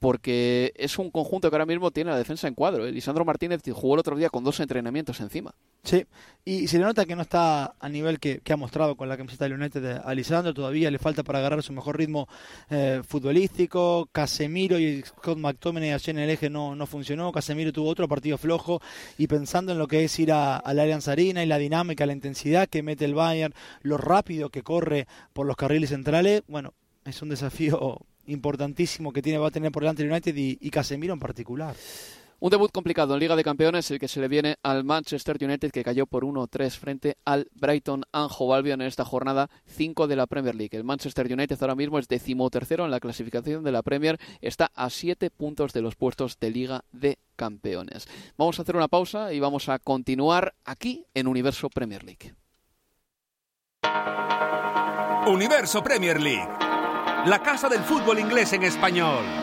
porque 0.03 0.73
es 0.75 0.99
un 0.99 1.09
conjunto 1.11 1.49
que 1.49 1.55
ahora 1.55 1.65
mismo 1.65 1.89
tiene 1.89 2.11
la 2.11 2.17
defensa 2.17 2.49
en 2.49 2.55
cuadro. 2.55 2.85
Lisandro 2.91 3.23
Martínez 3.23 3.61
jugó 3.71 3.93
el 3.93 4.01
otro 4.01 4.17
día 4.17 4.29
con 4.29 4.43
dos 4.43 4.59
entrenamientos 4.59 5.21
encima. 5.21 5.55
Sí, 5.81 6.05
y 6.43 6.67
se 6.67 6.77
le 6.77 6.83
nota 6.83 7.05
que 7.05 7.15
no 7.15 7.21
está 7.21 7.75
a 7.79 7.87
nivel 7.87 8.19
que, 8.19 8.41
ha 8.49 8.57
mostrado 8.57 8.97
con 8.97 9.07
la 9.07 9.15
camiseta 9.15 9.45
del 9.45 9.53
United 9.53 10.01
a 10.03 10.13
Lisandro, 10.13 10.53
todavía 10.53 10.91
le 10.91 10.99
falta 10.99 11.23
para 11.23 11.39
agarrar 11.39 11.63
su 11.63 11.71
mejor 11.71 11.97
ritmo 11.97 12.27
eh, 12.69 13.01
futbolístico. 13.07 14.09
Casemiro 14.11 14.77
y 14.77 15.03
Scott 15.03 15.37
McTominay 15.37 15.91
allí 15.91 16.11
en 16.11 16.19
el 16.19 16.29
eje 16.29 16.49
no, 16.49 16.75
no 16.75 16.85
funcionó. 16.85 17.31
Casemiro 17.31 17.71
tuvo 17.71 17.87
otro 17.87 18.09
partido 18.09 18.37
flojo 18.37 18.81
y 19.17 19.27
pensando 19.27 19.71
en 19.71 19.77
lo 19.77 19.87
que 19.87 20.03
es 20.03 20.19
ir 20.19 20.33
a, 20.33 20.61
la 20.65 20.83
Allianz 20.83 21.07
Arena 21.07 21.45
y 21.45 21.47
la 21.47 21.57
dinámica, 21.57 22.05
la 22.05 22.11
intensidad 22.11 22.67
que 22.67 22.83
mete 22.83 23.05
el 23.05 23.15
Bayern, 23.15 23.53
lo 23.83 23.95
rápido 23.95 24.49
que 24.49 24.63
corre 24.63 25.07
por 25.31 25.45
los 25.45 25.55
carriles 25.55 25.91
centrales, 25.91 26.43
bueno, 26.49 26.73
es 27.05 27.21
un 27.21 27.29
desafío 27.29 28.01
importantísimo 28.27 29.11
que 29.11 29.21
tiene 29.21 29.37
va 29.37 29.47
a 29.47 29.51
tener 29.51 29.71
por 29.71 29.83
delante 29.83 30.03
el 30.03 30.11
United 30.11 30.35
y, 30.35 30.69
Casemiro 30.69 31.13
en 31.13 31.19
particular. 31.19 31.75
Un 32.39 32.49
debut 32.49 32.71
complicado 32.71 33.13
en 33.13 33.21
Liga 33.21 33.37
de 33.37 33.43
Campeones, 33.43 33.89
el 33.89 33.99
que 33.99 34.09
se 34.09 34.19
le 34.19 34.27
viene 34.27 34.57
al 34.63 34.83
Manchester 34.83 35.37
United, 35.41 35.71
que 35.71 35.81
cayó 35.81 36.05
por 36.05 36.25
1-3 36.25 36.71
frente 36.71 37.17
al 37.23 37.47
Brighton 37.53 38.03
Anjo 38.11 38.53
Albion 38.53 38.81
en 38.81 38.87
esta 38.87 39.05
jornada 39.05 39.49
5 39.67 40.07
de 40.07 40.17
la 40.17 40.27
Premier 40.27 40.53
League. 40.53 40.75
El 40.75 40.83
Manchester 40.83 41.31
United 41.31 41.57
ahora 41.61 41.75
mismo 41.75 41.99
es 41.99 42.09
decimotercero 42.09 42.83
en 42.83 42.91
la 42.91 42.99
clasificación 42.99 43.63
de 43.63 43.71
la 43.71 43.81
Premier, 43.81 44.19
está 44.41 44.71
a 44.75 44.89
7 44.89 45.29
puntos 45.29 45.71
de 45.71 45.81
los 45.81 45.95
puestos 45.95 46.37
de 46.37 46.51
Liga 46.51 46.83
de 46.91 47.17
Campeones. 47.37 48.09
Vamos 48.37 48.59
a 48.59 48.63
hacer 48.63 48.75
una 48.75 48.89
pausa 48.89 49.31
y 49.31 49.39
vamos 49.39 49.69
a 49.69 49.79
continuar 49.79 50.53
aquí 50.65 51.05
en 51.13 51.27
Universo 51.27 51.69
Premier 51.69 52.03
League. 52.03 52.35
Universo 55.27 55.81
Premier 55.81 56.19
League 56.19 56.62
la 57.25 57.39
casa 57.39 57.69
del 57.69 57.81
fútbol 57.81 58.19
inglés 58.19 58.51
en 58.53 58.63
español. 58.63 59.42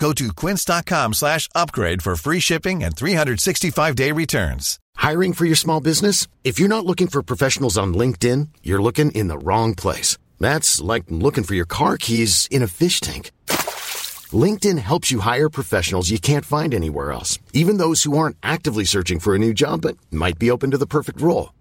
Go 0.00 0.12
to 0.12 0.32
quince.com 0.32 1.14
slash 1.14 1.48
upgrade 1.54 2.02
for 2.02 2.14
free 2.14 2.40
shipping 2.40 2.84
and 2.84 2.94
365-day 2.94 4.12
returns. 4.12 4.78
Hiring 4.96 5.32
for 5.32 5.44
your 5.44 5.56
small 5.56 5.80
business? 5.80 6.28
If 6.44 6.60
you're 6.60 6.68
not 6.68 6.86
looking 6.86 7.08
for 7.08 7.22
professionals 7.22 7.76
on 7.76 7.94
LinkedIn, 7.94 8.48
you're 8.62 8.82
looking 8.82 9.10
in 9.12 9.28
the 9.28 9.38
wrong 9.38 9.74
place. 9.74 10.16
That's 10.38 10.80
like 10.80 11.04
looking 11.08 11.44
for 11.44 11.54
your 11.54 11.66
car 11.66 11.96
keys 11.98 12.46
in 12.50 12.62
a 12.62 12.68
fish 12.68 13.00
tank. 13.00 13.32
LinkedIn 14.32 14.78
helps 14.78 15.10
you 15.10 15.20
hire 15.20 15.48
professionals 15.48 16.10
you 16.10 16.20
can't 16.20 16.44
find 16.44 16.74
anywhere 16.74 17.10
else, 17.12 17.38
even 17.52 17.78
those 17.78 18.02
who 18.02 18.16
aren't 18.16 18.36
actively 18.42 18.84
searching 18.84 19.18
for 19.18 19.34
a 19.34 19.38
new 19.38 19.54
job 19.54 19.82
but 19.82 19.96
might 20.10 20.38
be 20.38 20.50
open 20.50 20.70
to 20.72 20.78
the 20.78 20.86
perfect 20.86 21.20
role. 21.20 21.50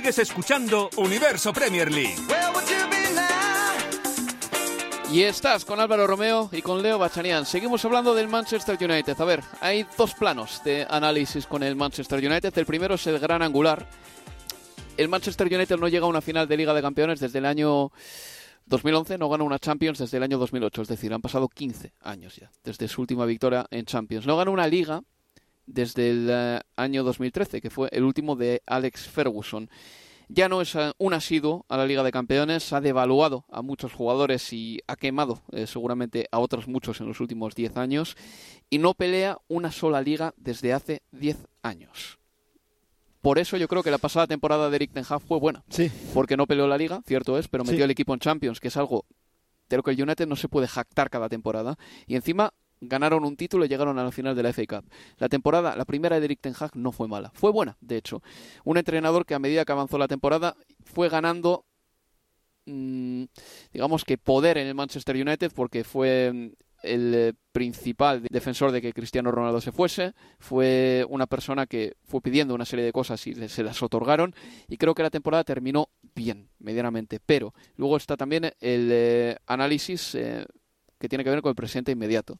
Sigues 0.00 0.18
escuchando 0.18 0.88
Universo 0.96 1.52
Premier 1.52 1.92
League. 1.92 2.16
Y 5.12 5.24
estás 5.24 5.66
con 5.66 5.78
Álvaro 5.78 6.06
Romeo 6.06 6.48
y 6.52 6.62
con 6.62 6.80
Leo 6.80 6.98
Bachanian. 6.98 7.44
Seguimos 7.44 7.84
hablando 7.84 8.14
del 8.14 8.26
Manchester 8.26 8.78
United. 8.80 9.20
A 9.20 9.24
ver, 9.26 9.42
hay 9.60 9.84
dos 9.98 10.14
planos 10.14 10.64
de 10.64 10.86
análisis 10.88 11.46
con 11.46 11.62
el 11.62 11.76
Manchester 11.76 12.18
United. 12.18 12.56
El 12.56 12.64
primero 12.64 12.94
es 12.94 13.06
el 13.08 13.18
gran 13.18 13.42
angular. 13.42 13.86
El 14.96 15.10
Manchester 15.10 15.46
United 15.52 15.76
no 15.76 15.88
llega 15.88 16.06
a 16.06 16.08
una 16.08 16.22
final 16.22 16.48
de 16.48 16.56
Liga 16.56 16.72
de 16.72 16.80
Campeones 16.80 17.20
desde 17.20 17.38
el 17.38 17.44
año 17.44 17.92
2011, 18.64 19.18
no 19.18 19.28
gana 19.28 19.44
una 19.44 19.58
Champions 19.58 19.98
desde 19.98 20.16
el 20.16 20.22
año 20.22 20.38
2008. 20.38 20.80
Es 20.80 20.88
decir, 20.88 21.12
han 21.12 21.20
pasado 21.20 21.46
15 21.46 21.92
años 22.00 22.36
ya 22.36 22.50
desde 22.64 22.88
su 22.88 23.02
última 23.02 23.26
victoria 23.26 23.66
en 23.70 23.84
Champions. 23.84 24.26
No 24.26 24.38
gana 24.38 24.50
una 24.50 24.66
Liga 24.66 25.02
desde 25.72 26.10
el 26.10 26.28
eh, 26.30 26.60
año 26.76 27.02
2013, 27.04 27.60
que 27.60 27.70
fue 27.70 27.88
el 27.92 28.04
último 28.04 28.36
de 28.36 28.62
Alex 28.66 29.08
Ferguson. 29.08 29.70
Ya 30.28 30.48
no 30.48 30.60
es 30.60 30.74
eh, 30.76 30.92
un 30.98 31.12
asiduo 31.14 31.64
a 31.68 31.76
la 31.76 31.86
Liga 31.86 32.02
de 32.04 32.12
Campeones, 32.12 32.72
ha 32.72 32.80
devaluado 32.80 33.44
a 33.50 33.62
muchos 33.62 33.92
jugadores 33.92 34.52
y 34.52 34.78
ha 34.86 34.96
quemado 34.96 35.42
eh, 35.52 35.66
seguramente 35.66 36.28
a 36.30 36.38
otros 36.38 36.68
muchos 36.68 37.00
en 37.00 37.08
los 37.08 37.20
últimos 37.20 37.54
10 37.54 37.76
años 37.76 38.16
y 38.68 38.78
no 38.78 38.94
pelea 38.94 39.38
una 39.48 39.72
sola 39.72 40.00
liga 40.02 40.32
desde 40.36 40.72
hace 40.72 41.02
10 41.12 41.36
años. 41.62 42.18
Por 43.20 43.38
eso 43.38 43.56
yo 43.56 43.68
creo 43.68 43.82
que 43.82 43.90
la 43.90 43.98
pasada 43.98 44.26
temporada 44.26 44.70
de 44.70 44.76
Eric 44.76 44.92
Ten 44.92 45.04
Hag 45.08 45.20
fue 45.20 45.38
buena, 45.38 45.62
Sí. 45.68 45.90
porque 46.14 46.36
no 46.36 46.46
peleó 46.46 46.66
la 46.66 46.78
liga, 46.78 47.02
cierto 47.06 47.36
es, 47.38 47.48
pero 47.48 47.64
metió 47.64 47.78
Sí. 47.78 47.82
el 47.82 47.90
equipo 47.90 48.14
en 48.14 48.20
Champions, 48.20 48.60
que 48.60 48.68
es 48.68 48.76
algo 48.76 49.04
de 49.68 49.76
lo 49.76 49.82
que 49.82 49.90
el 49.90 50.02
United 50.02 50.26
no 50.26 50.36
se 50.36 50.48
puede 50.48 50.66
jactar 50.68 51.10
cada 51.10 51.28
temporada. 51.28 51.76
Y 52.06 52.14
encima 52.16 52.54
ganaron 52.80 53.24
un 53.24 53.36
título 53.36 53.64
y 53.64 53.68
llegaron 53.68 53.98
a 53.98 54.04
la 54.04 54.12
final 54.12 54.34
de 54.34 54.42
la 54.42 54.52
FA 54.52 54.66
Cup. 54.66 54.90
La 55.18 55.28
temporada, 55.28 55.76
la 55.76 55.84
primera 55.84 56.18
de 56.18 56.24
Eric 56.24 56.40
Ten 56.40 56.54
Hag 56.58 56.76
no 56.76 56.92
fue 56.92 57.08
mala, 57.08 57.30
fue 57.34 57.50
buena, 57.52 57.76
de 57.80 57.96
hecho. 57.96 58.22
Un 58.64 58.78
entrenador 58.78 59.26
que 59.26 59.34
a 59.34 59.38
medida 59.38 59.64
que 59.64 59.72
avanzó 59.72 59.98
la 59.98 60.08
temporada 60.08 60.56
fue 60.84 61.08
ganando, 61.08 61.66
mm, 62.66 63.24
digamos 63.72 64.04
que 64.04 64.18
poder 64.18 64.58
en 64.58 64.66
el 64.66 64.74
Manchester 64.74 65.16
United 65.16 65.52
porque 65.54 65.84
fue 65.84 66.32
mm, 66.32 66.48
el 66.82 67.14
eh, 67.14 67.32
principal 67.52 68.22
defensor 68.30 68.72
de 68.72 68.80
que 68.80 68.92
Cristiano 68.92 69.30
Ronaldo 69.30 69.60
se 69.60 69.72
fuese, 69.72 70.14
fue 70.38 71.04
una 71.08 71.26
persona 71.26 71.66
que 71.66 71.94
fue 72.04 72.20
pidiendo 72.20 72.54
una 72.54 72.64
serie 72.64 72.84
de 72.84 72.92
cosas 72.92 73.26
y 73.26 73.34
se 73.48 73.62
las 73.62 73.82
otorgaron 73.82 74.34
y 74.68 74.76
creo 74.76 74.94
que 74.94 75.02
la 75.02 75.10
temporada 75.10 75.44
terminó 75.44 75.90
bien, 76.14 76.48
medianamente, 76.58 77.20
pero 77.24 77.54
luego 77.76 77.96
está 77.96 78.16
también 78.16 78.44
el 78.60 78.88
eh, 78.92 79.36
análisis 79.46 80.14
eh, 80.14 80.46
que 80.98 81.08
tiene 81.08 81.24
que 81.24 81.30
ver 81.30 81.42
con 81.42 81.50
el 81.50 81.56
presente 81.56 81.92
inmediato. 81.92 82.38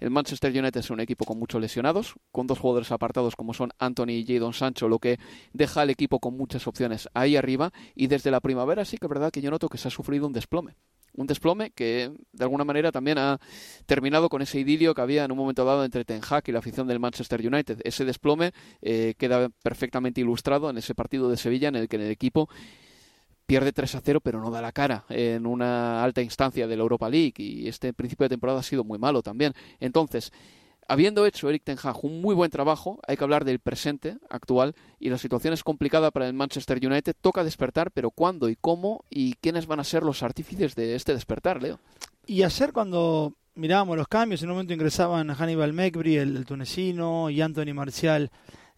El 0.00 0.10
Manchester 0.10 0.50
United 0.50 0.80
es 0.80 0.90
un 0.90 1.00
equipo 1.00 1.26
con 1.26 1.38
muchos 1.38 1.60
lesionados, 1.60 2.14
con 2.32 2.46
dos 2.46 2.58
jugadores 2.58 2.90
apartados 2.90 3.36
como 3.36 3.52
son 3.52 3.70
Anthony 3.78 4.10
y 4.10 4.26
Jadon 4.26 4.54
Sancho, 4.54 4.88
lo 4.88 4.98
que 4.98 5.18
deja 5.52 5.82
al 5.82 5.90
equipo 5.90 6.18
con 6.20 6.36
muchas 6.36 6.66
opciones 6.66 7.08
ahí 7.12 7.36
arriba. 7.36 7.70
Y 7.94 8.06
desde 8.06 8.30
la 8.30 8.40
primavera 8.40 8.84
sí 8.86 8.96
que 8.96 9.06
es 9.06 9.10
verdad 9.10 9.30
que 9.30 9.42
yo 9.42 9.50
noto 9.50 9.68
que 9.68 9.78
se 9.78 9.88
ha 9.88 9.90
sufrido 9.90 10.26
un 10.26 10.32
desplome. 10.32 10.76
Un 11.12 11.26
desplome 11.26 11.70
que 11.72 12.12
de 12.32 12.44
alguna 12.44 12.64
manera 12.64 12.92
también 12.92 13.18
ha 13.18 13.38
terminado 13.84 14.28
con 14.28 14.40
ese 14.42 14.60
idilio 14.60 14.94
que 14.94 15.02
había 15.02 15.24
en 15.24 15.32
un 15.32 15.38
momento 15.38 15.64
dado 15.64 15.84
entre 15.84 16.04
Ten 16.04 16.22
Hag 16.28 16.44
y 16.46 16.52
la 16.52 16.60
afición 16.60 16.86
del 16.86 17.00
Manchester 17.00 17.46
United. 17.46 17.80
Ese 17.84 18.04
desplome 18.04 18.52
eh, 18.80 19.14
queda 19.18 19.50
perfectamente 19.62 20.20
ilustrado 20.20 20.70
en 20.70 20.78
ese 20.78 20.94
partido 20.94 21.28
de 21.28 21.36
Sevilla 21.36 21.68
en 21.68 21.76
el 21.76 21.88
que 21.88 21.96
el 21.96 22.10
equipo 22.10 22.48
pierde 23.50 23.72
3 23.72 23.96
a 23.96 24.00
0, 24.00 24.20
pero 24.20 24.40
no 24.40 24.48
da 24.52 24.62
la 24.62 24.70
cara 24.70 25.04
en 25.08 25.44
una 25.44 26.04
alta 26.04 26.22
instancia 26.22 26.68
de 26.68 26.76
la 26.76 26.82
Europa 26.82 27.10
League. 27.10 27.34
Y 27.38 27.66
este 27.66 27.92
principio 27.92 28.26
de 28.26 28.28
temporada 28.28 28.60
ha 28.60 28.62
sido 28.62 28.84
muy 28.84 28.96
malo 28.96 29.24
también. 29.24 29.54
Entonces, 29.80 30.32
habiendo 30.86 31.26
hecho 31.26 31.48
Eric 31.48 31.64
Ten 31.64 31.76
Hag 31.82 32.04
un 32.04 32.20
muy 32.20 32.32
buen 32.32 32.52
trabajo, 32.52 33.00
hay 33.08 33.16
que 33.16 33.24
hablar 33.24 33.44
del 33.44 33.58
presente 33.58 34.18
actual. 34.28 34.76
Y 35.00 35.10
la 35.10 35.18
situación 35.18 35.52
es 35.52 35.64
complicada 35.64 36.12
para 36.12 36.28
el 36.28 36.32
Manchester 36.32 36.78
United. 36.80 37.16
Toca 37.20 37.42
despertar, 37.42 37.90
pero 37.90 38.12
¿cuándo 38.12 38.48
y 38.48 38.54
cómo? 38.54 39.04
¿Y 39.10 39.32
quiénes 39.40 39.66
van 39.66 39.80
a 39.80 39.84
ser 39.84 40.04
los 40.04 40.22
artífices 40.22 40.76
de 40.76 40.94
este 40.94 41.12
despertar, 41.12 41.60
Leo? 41.60 41.80
Y 42.26 42.44
ayer 42.44 42.72
cuando 42.72 43.34
mirábamos 43.56 43.96
los 43.96 44.06
cambios, 44.06 44.44
en 44.44 44.50
un 44.50 44.54
momento 44.54 44.74
ingresaban 44.74 45.34
Hannibal 45.34 45.72
Mekbri, 45.72 46.18
el, 46.18 46.44
tunecino, 46.46 47.30
y 47.30 47.40
Anthony 47.40 47.74
Marcial 47.74 48.30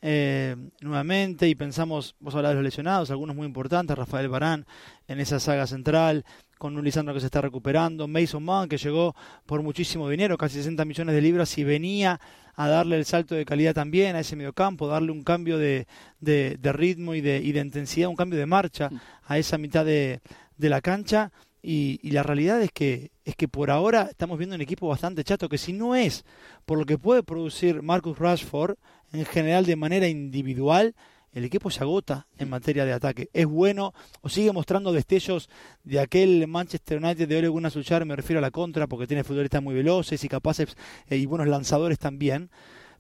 eh, 0.03 0.57
nuevamente, 0.81 1.49
y 1.49 1.55
pensamos, 1.55 2.17
vos 2.21 2.35
hablabas 2.35 2.53
de 2.57 2.63
los 2.63 2.65
lesionados, 2.65 3.11
algunos 3.11 3.37
muy 3.37 3.47
importantes, 3.47 3.97
Rafael 3.97 4.29
Barán 4.29 4.67
en 5.09 5.21
esa 5.21 5.39
saga 5.41 5.67
central, 5.67 6.25
con 6.59 6.77
un 6.77 6.85
Lisandro 6.85 7.15
que 7.15 7.21
se 7.21 7.27
está 7.27 7.41
recuperando, 7.41 8.07
Mason 8.09 8.43
Mount 8.43 8.69
que 8.71 8.79
llegó 8.79 9.15
por 9.47 9.63
muchísimo 9.63 10.09
dinero, 10.09 10.37
casi 10.37 10.57
60 10.57 10.85
millones 10.85 11.15
de 11.15 11.23
libras, 11.23 11.57
y 11.59 11.65
venía 11.65 12.21
a 12.55 12.69
darle 12.69 12.97
el 12.99 13.05
salto 13.05 13.35
de 13.35 13.45
calidad 13.45 13.75
también 13.75 14.15
a 14.17 14.21
ese 14.21 14.37
mediocampo, 14.37 14.87
darle 14.87 15.11
un 15.13 15.23
cambio 15.23 15.57
de, 15.59 15.87
de- 16.21 16.57
de 16.61 16.73
ritmo 16.73 17.15
y 17.15 17.21
de, 17.21 17.39
y 17.39 17.53
de 17.53 17.61
intensidad, 17.61 18.09
un 18.11 18.17
cambio 18.17 18.39
de 18.39 18.47
marcha 18.47 18.91
a 19.25 19.39
esa 19.39 19.57
mitad 19.57 19.85
de, 19.85 20.21
de 20.59 20.69
la 20.69 20.81
cancha. 20.81 21.33
Y, 21.63 22.01
y 22.03 22.11
la 22.11 22.25
realidad 22.25 22.61
es 22.61 22.73
que, 22.73 23.13
es 23.25 23.37
que 23.37 23.47
por 23.47 23.71
ahora 23.71 24.09
estamos 24.11 24.37
viendo 24.37 24.57
un 24.57 24.63
equipo 24.63 24.89
bastante 24.89 25.23
chato, 25.23 25.49
que 25.49 25.59
si 25.59 25.73
no 25.73 25.95
es 25.95 26.25
por 26.67 26.79
lo 26.79 26.85
que 26.85 26.99
puede 26.99 27.23
producir 27.23 27.83
Marcus 27.83 28.19
Rashford, 28.19 28.77
en 29.13 29.25
general 29.25 29.65
de 29.65 29.77
manera 29.77 30.09
individual, 30.09 30.95
el 31.33 31.45
equipo 31.45 31.71
se 31.71 31.83
agota 31.83 32.27
en 32.39 32.51
materia 32.51 32.85
de 32.85 32.93
ataque. 32.93 33.31
Es 33.33 33.47
bueno 33.47 33.95
o 34.21 34.29
sigue 34.29 34.53
mostrando 34.53 34.93
destellos 34.93 35.49
de 35.83 35.99
aquel 35.99 36.47
Manchester 36.47 37.03
United 37.03 37.27
de 37.27 37.39
Ole 37.39 37.49
Gunnar 37.49 38.05
me 38.05 38.17
refiero 38.17 38.39
a 38.39 38.43
la 38.43 38.51
contra, 38.51 38.87
porque 38.87 39.07
tiene 39.07 39.25
futbolistas 39.25 39.63
muy 39.63 39.75
veloces 39.75 40.23
y 40.23 40.29
capaces 40.29 40.77
eh, 41.09 41.17
y 41.17 41.27
buenos 41.27 41.49
lanzadores 41.49 41.99
también. 41.99 42.51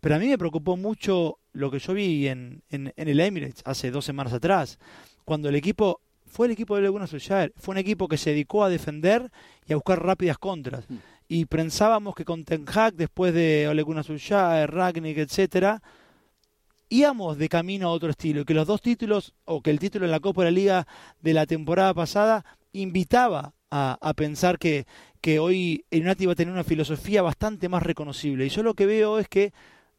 Pero 0.00 0.16
a 0.16 0.18
mí 0.18 0.28
me 0.28 0.38
preocupó 0.38 0.76
mucho 0.76 1.38
lo 1.52 1.70
que 1.70 1.78
yo 1.78 1.92
vi 1.94 2.26
en, 2.26 2.62
en, 2.70 2.92
en 2.96 3.08
el 3.08 3.20
Emirates 3.20 3.62
hace 3.64 3.90
dos 3.90 4.04
semanas 4.04 4.32
atrás, 4.32 4.78
cuando 5.24 5.48
el 5.48 5.54
equipo 5.54 6.00
fue 6.32 6.46
el 6.46 6.52
equipo 6.52 6.76
de 6.76 6.88
Gunnar 6.88 7.08
Solskjaer, 7.08 7.52
fue 7.56 7.74
un 7.74 7.78
equipo 7.78 8.08
que 8.08 8.16
se 8.16 8.30
dedicó 8.30 8.64
a 8.64 8.70
defender 8.70 9.30
y 9.66 9.74
a 9.74 9.76
buscar 9.76 10.02
rápidas 10.02 10.38
contras. 10.38 10.86
Y 11.28 11.44
pensábamos 11.44 12.14
que 12.14 12.24
con 12.24 12.44
Ten 12.44 12.64
Hag, 12.66 12.94
después 12.94 13.34
de 13.34 13.68
Ole 13.68 13.82
Gunnar 13.82 14.02
Solskjaer, 14.02 14.70
Ragnick, 14.70 15.18
etcétera, 15.18 15.82
íbamos 16.88 17.36
de 17.36 17.50
camino 17.50 17.88
a 17.88 17.92
otro 17.92 18.08
estilo, 18.08 18.46
que 18.46 18.54
los 18.54 18.66
dos 18.66 18.80
títulos, 18.80 19.34
o 19.44 19.60
que 19.60 19.70
el 19.70 19.78
título 19.78 20.06
en 20.06 20.10
la 20.10 20.20
Copa 20.20 20.42
de 20.42 20.50
la 20.50 20.54
Liga 20.54 20.86
de 21.20 21.34
la 21.34 21.44
temporada 21.44 21.92
pasada, 21.92 22.46
invitaba 22.72 23.52
a, 23.70 23.98
a 24.00 24.14
pensar 24.14 24.58
que, 24.58 24.86
que 25.20 25.38
hoy 25.38 25.84
el 25.90 26.02
United 26.02 26.22
iba 26.22 26.32
a 26.32 26.36
tener 26.36 26.52
una 26.52 26.64
filosofía 26.64 27.20
bastante 27.20 27.68
más 27.68 27.82
reconocible. 27.82 28.46
Y 28.46 28.48
yo 28.48 28.62
lo 28.62 28.72
que 28.72 28.86
veo 28.86 29.18
es 29.18 29.28
que 29.28 29.52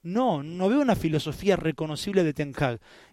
no, 0.04 0.44
no 0.44 0.68
veo 0.70 0.82
una 0.82 0.96
filosofía 0.96 1.56
reconocible 1.56 2.24
de 2.24 2.34
Ten. 2.34 2.54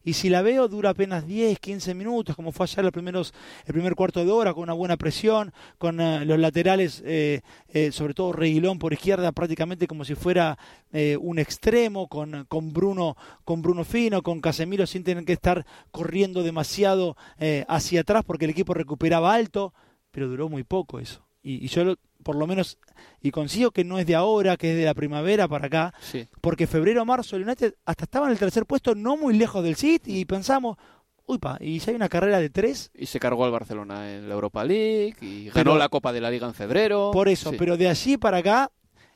Y 0.03 0.14
si 0.14 0.29
la 0.29 0.42
veo, 0.42 0.66
dura 0.68 0.90
apenas 0.90 1.26
10, 1.26 1.59
15 1.61 1.94
minutos, 1.94 2.35
como 2.35 2.50
fue 2.53 2.64
ayer 2.64 2.83
los 2.85 2.92
primeros, 2.92 3.33
el 3.64 3.72
primer 3.72 3.94
cuarto 3.94 4.24
de 4.24 4.31
hora, 4.31 4.53
con 4.53 4.64
una 4.64 4.72
buena 4.72 4.96
presión, 4.96 5.53
con 5.79 6.00
eh, 6.00 6.24
los 6.24 6.38
laterales, 6.38 7.03
eh, 7.07 7.42
eh, 7.68 7.92
sobre 7.92 8.12
todo 8.14 8.33
Reguilón 8.33 8.79
por 8.79 8.92
izquierda, 8.92 9.31
prácticamente 9.33 9.87
como 9.87 10.05
si 10.05 10.14
fuera 10.16 10.59
eh, 10.92 11.16
un 11.20 11.38
extremo, 11.38 12.09
con, 12.09 12.44
con, 12.48 12.72
Bruno, 12.72 13.16
con 13.44 13.62
Bruno 13.62 13.85
Fino, 13.85 14.22
con 14.22 14.40
Casemiro, 14.40 14.87
sin 14.87 15.05
tener 15.05 15.24
que 15.24 15.33
estar 15.35 15.64
corriendo 15.92 16.42
demasiado 16.42 17.16
eh, 17.38 17.64
hacia 17.68 18.00
atrás, 18.00 18.24
porque 18.26 18.46
el 18.46 18.50
equipo 18.50 18.74
recuperaba 18.74 19.33
alto, 19.33 19.72
pero 20.11 20.29
duró 20.29 20.48
muy 20.48 20.64
poco 20.64 20.98
eso. 20.98 21.24
Y, 21.42 21.64
y 21.64 21.68
yo, 21.68 21.85
lo- 21.85 21.96
por 22.22 22.37
lo 22.37 22.46
menos, 22.46 22.78
y 23.22 23.30
consigo 23.30 23.70
que 23.70 23.85
no 23.85 23.98
es 23.98 24.06
de 24.06 24.14
ahora, 24.14 24.56
que 24.56 24.72
es 24.72 24.76
de 24.78 24.85
la 24.85 24.94
primavera 24.94 25.48
para 25.48 25.66
acá, 25.66 25.94
Sí. 26.00 26.26
porque 26.40 26.66
febrero, 26.66 27.04
marzo, 27.04 27.37
el 27.37 27.42
United 27.44 27.74
hasta 27.85 28.04
estaba 28.04 28.26
en 28.26 28.33
el 28.33 28.38
tercer 28.38 28.66
puesto, 28.66 28.94
no 28.94 29.16
muy 29.16 29.37
lejos 29.37 29.62
del 29.64 29.76
City, 29.76 30.18
y 30.18 30.24
pensamos, 30.24 30.76
uy, 31.26 31.38
pa, 31.38 31.56
y 31.61 31.80
si 31.80 31.90
hay 31.90 31.96
una 31.96 32.09
carrera 32.09 32.38
de 32.40 32.50
tres, 32.50 32.90
Y 32.94 33.06
se 33.06 33.20
cargó 33.20 33.44
al 33.44 33.50
Barcelona 33.52 34.12
en 34.14 34.28
la 34.28 34.35
Europa 34.35 34.64
League 34.64 35.16
y 35.20 35.44
ganó 35.44 35.54
Pero- 35.54 35.78
la 35.78 35.88
Copa 35.88 36.12
de 36.12 36.20
la 36.20 36.30
Liga 36.30 36.46
en 36.46 36.54
febrero. 36.54 37.11
por 37.12 37.28
eso, 37.28 37.50
Sí. 37.50 37.56
pero 37.59 37.76
de 37.76 37.88
allí 37.88 38.16
para 38.16 38.38
acá 38.38 38.70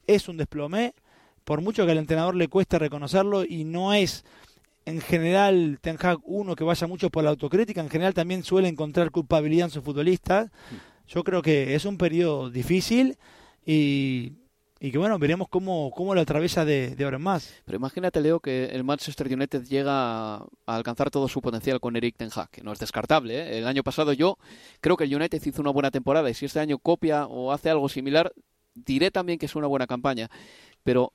es 0.06 0.28
un 0.28 0.36
desplome, 0.36 0.94
por 1.44 1.60
mucho 1.60 1.84
que 1.84 1.92
al 1.92 1.98
entrenador 1.98 2.34
le 2.36 2.48
cueste 2.48 2.78
reconocerlo, 2.78 3.44
y 3.44 3.64
no 3.64 3.92
es 3.92 4.24
en 4.86 5.00
general 5.00 5.78
Ten 5.80 5.96
Hag 5.98 6.18
uno 6.24 6.54
que 6.54 6.62
vaya 6.64 6.86
mucho 6.86 7.08
por 7.10 7.24
la 7.24 7.30
autocrítica, 7.30 7.80
en 7.80 7.88
general 7.88 8.12
también 8.12 8.42
suele 8.44 8.68
encontrar 8.68 9.10
culpabilidad 9.10 9.66
en 9.66 9.70
sus 9.70 9.82
futbolistas. 9.82 10.50
Yo 11.08 11.24
creo 11.24 11.42
que 11.42 11.74
es 11.74 11.84
un 11.84 11.98
periodo 11.98 12.50
difícil 12.50 13.18
y, 13.66 14.32
y 14.80 14.90
que 14.90 14.98
bueno, 14.98 15.18
veremos 15.18 15.48
cómo, 15.48 15.90
cómo 15.94 16.14
lo 16.14 16.20
atraviesa 16.20 16.64
de, 16.64 16.96
ahora 17.04 17.16
en 17.16 17.22
más. 17.22 17.54
Pero 17.64 17.76
imagínate, 17.76 18.20
Leo, 18.20 18.40
que 18.40 18.66
el 18.66 18.84
Manchester 18.84 19.32
United 19.32 19.64
llega 19.64 19.92
a, 19.92 20.46
a 20.66 20.76
alcanzar 20.76 21.10
todo 21.10 21.28
su 21.28 21.40
potencial 21.42 21.80
con 21.80 21.96
Eric 21.96 22.16
Ten 22.16 22.30
Hag, 22.34 22.50
que 22.50 22.62
no 22.62 22.72
es 22.72 22.78
descartable. 22.78 23.34
¿eh? 23.34 23.58
El 23.58 23.66
año 23.66 23.82
pasado 23.82 24.12
yo 24.12 24.38
creo 24.80 24.96
que 24.96 25.04
el 25.04 25.14
United 25.14 25.42
hizo 25.44 25.60
una 25.60 25.70
buena 25.70 25.90
temporada 25.90 26.28
y 26.30 26.34
si 26.34 26.46
este 26.46 26.60
año 26.60 26.78
copia 26.78 27.26
o 27.26 27.52
hace 27.52 27.70
algo 27.70 27.88
similar, 27.88 28.32
diré 28.74 29.10
también 29.10 29.38
que 29.38 29.46
es 29.46 29.54
una 29.54 29.66
buena 29.66 29.86
campaña. 29.86 30.30
Pero 30.82 31.12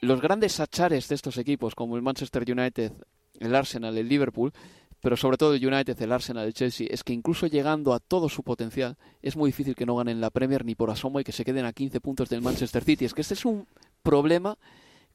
los 0.00 0.20
grandes 0.20 0.60
achares 0.60 1.08
de 1.08 1.14
estos 1.14 1.38
equipos, 1.38 1.74
como 1.74 1.96
el 1.96 2.02
Manchester 2.02 2.44
United, 2.48 2.92
el 3.40 3.54
Arsenal, 3.54 3.96
el 3.96 4.08
Liverpool, 4.08 4.52
pero 5.06 5.16
sobre 5.16 5.36
todo 5.36 5.54
el 5.54 5.64
United, 5.64 6.02
el 6.02 6.10
Arsenal, 6.10 6.48
el 6.48 6.52
Chelsea, 6.52 6.88
es 6.90 7.04
que 7.04 7.12
incluso 7.12 7.46
llegando 7.46 7.94
a 7.94 8.00
todo 8.00 8.28
su 8.28 8.42
potencial, 8.42 8.96
es 9.22 9.36
muy 9.36 9.50
difícil 9.50 9.76
que 9.76 9.86
no 9.86 9.94
ganen 9.94 10.20
la 10.20 10.30
Premier 10.30 10.64
ni 10.64 10.74
por 10.74 10.90
asomo 10.90 11.20
y 11.20 11.22
que 11.22 11.30
se 11.30 11.44
queden 11.44 11.64
a 11.64 11.72
15 11.72 12.00
puntos 12.00 12.28
del 12.28 12.42
Manchester 12.42 12.82
City. 12.82 13.04
Es 13.04 13.14
que 13.14 13.20
este 13.20 13.34
es 13.34 13.44
un 13.44 13.68
problema 14.02 14.58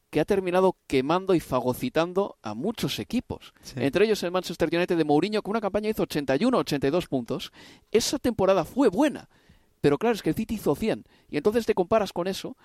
que 0.09 0.21
ha 0.21 0.23
terminado 0.23 0.77
quemando 0.87 1.35
y 1.35 1.41
fagocitando 1.41 2.37
a 2.41 2.53
muchos 2.53 2.99
equipos. 2.99 3.53
Entre 3.75 4.05
ellos 4.05 4.23
el 4.23 4.31
Manchester 4.31 4.69
United 4.71 4.95
de 4.95 5.03
Mourinho, 5.03 5.41
con 5.41 5.51
una 5.51 5.59
campaña 5.59 5.89
hizo 5.89 6.03
81, 6.03 6.57
82 6.57 7.07
puntos. 7.07 7.51
Esa 7.91 8.17
temporada 8.17 8.63
fue 8.63 8.87
buena, 8.87 9.27
pero 9.81 9.97
claro, 9.97 10.15
es 10.15 10.21
que 10.21 10.29
el 10.29 10.37
City 10.37 10.55
hizo 10.55 10.73
100. 10.73 11.03
Y 11.29 11.35
entonces 11.35 11.65
te 11.65 11.75
comparas 11.75 12.13
con 12.13 12.29
eso. 12.29 12.55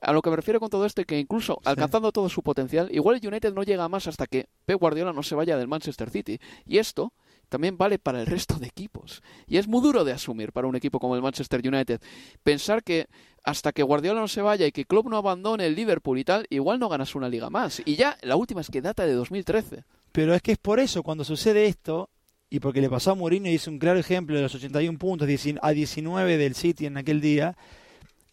A 0.00 0.12
lo 0.12 0.22
que 0.22 0.30
me 0.30 0.36
refiero 0.36 0.60
con 0.60 0.70
todo 0.70 0.86
esto 0.86 1.00
es 1.00 1.06
que 1.06 1.18
incluso 1.18 1.60
alcanzando 1.64 2.12
todo 2.12 2.28
su 2.28 2.42
potencial, 2.42 2.88
igual 2.92 3.18
el 3.20 3.26
United 3.26 3.54
no 3.54 3.62
llega 3.62 3.88
más 3.88 4.06
hasta 4.06 4.26
que 4.26 4.48
Pep 4.66 4.78
Guardiola 4.78 5.12
no 5.12 5.22
se 5.22 5.34
vaya 5.34 5.56
del 5.56 5.68
Manchester 5.68 6.10
City. 6.10 6.38
Y 6.66 6.78
esto 6.78 7.12
también 7.48 7.78
vale 7.78 7.98
para 7.98 8.20
el 8.20 8.26
resto 8.26 8.56
de 8.56 8.66
equipos. 8.66 9.22
Y 9.46 9.58
es 9.58 9.68
muy 9.68 9.80
duro 9.80 10.04
de 10.04 10.12
asumir 10.12 10.52
para 10.52 10.66
un 10.66 10.76
equipo 10.76 10.98
como 10.98 11.14
el 11.14 11.22
Manchester 11.22 11.60
United. 11.66 12.00
Pensar 12.42 12.82
que 12.82 13.06
hasta 13.44 13.72
que 13.72 13.82
Guardiola 13.82 14.20
no 14.20 14.28
se 14.28 14.42
vaya 14.42 14.66
y 14.66 14.72
que 14.72 14.86
Klopp 14.86 15.06
no 15.06 15.16
abandone 15.16 15.66
el 15.66 15.74
Liverpool 15.74 16.18
y 16.18 16.24
tal, 16.24 16.46
igual 16.50 16.78
no 16.78 16.88
ganas 16.88 17.14
una 17.14 17.28
liga 17.28 17.50
más. 17.50 17.82
Y 17.84 17.96
ya 17.96 18.16
la 18.22 18.36
última 18.36 18.60
es 18.60 18.70
que 18.70 18.80
data 18.80 19.06
de 19.06 19.12
2013. 19.12 19.84
Pero 20.12 20.34
es 20.34 20.42
que 20.42 20.52
es 20.52 20.58
por 20.58 20.80
eso, 20.80 21.02
cuando 21.02 21.24
sucede 21.24 21.66
esto, 21.66 22.08
y 22.50 22.60
porque 22.60 22.80
le 22.80 22.88
pasó 22.88 23.10
a 23.10 23.14
Mourinho 23.14 23.50
y 23.50 23.54
es 23.54 23.66
un 23.66 23.78
claro 23.78 23.98
ejemplo 23.98 24.36
de 24.36 24.42
los 24.42 24.54
81 24.54 24.98
puntos 24.98 25.28
a 25.60 25.70
19 25.70 26.36
del 26.36 26.54
City 26.54 26.86
en 26.86 26.96
aquel 26.96 27.20
día, 27.20 27.56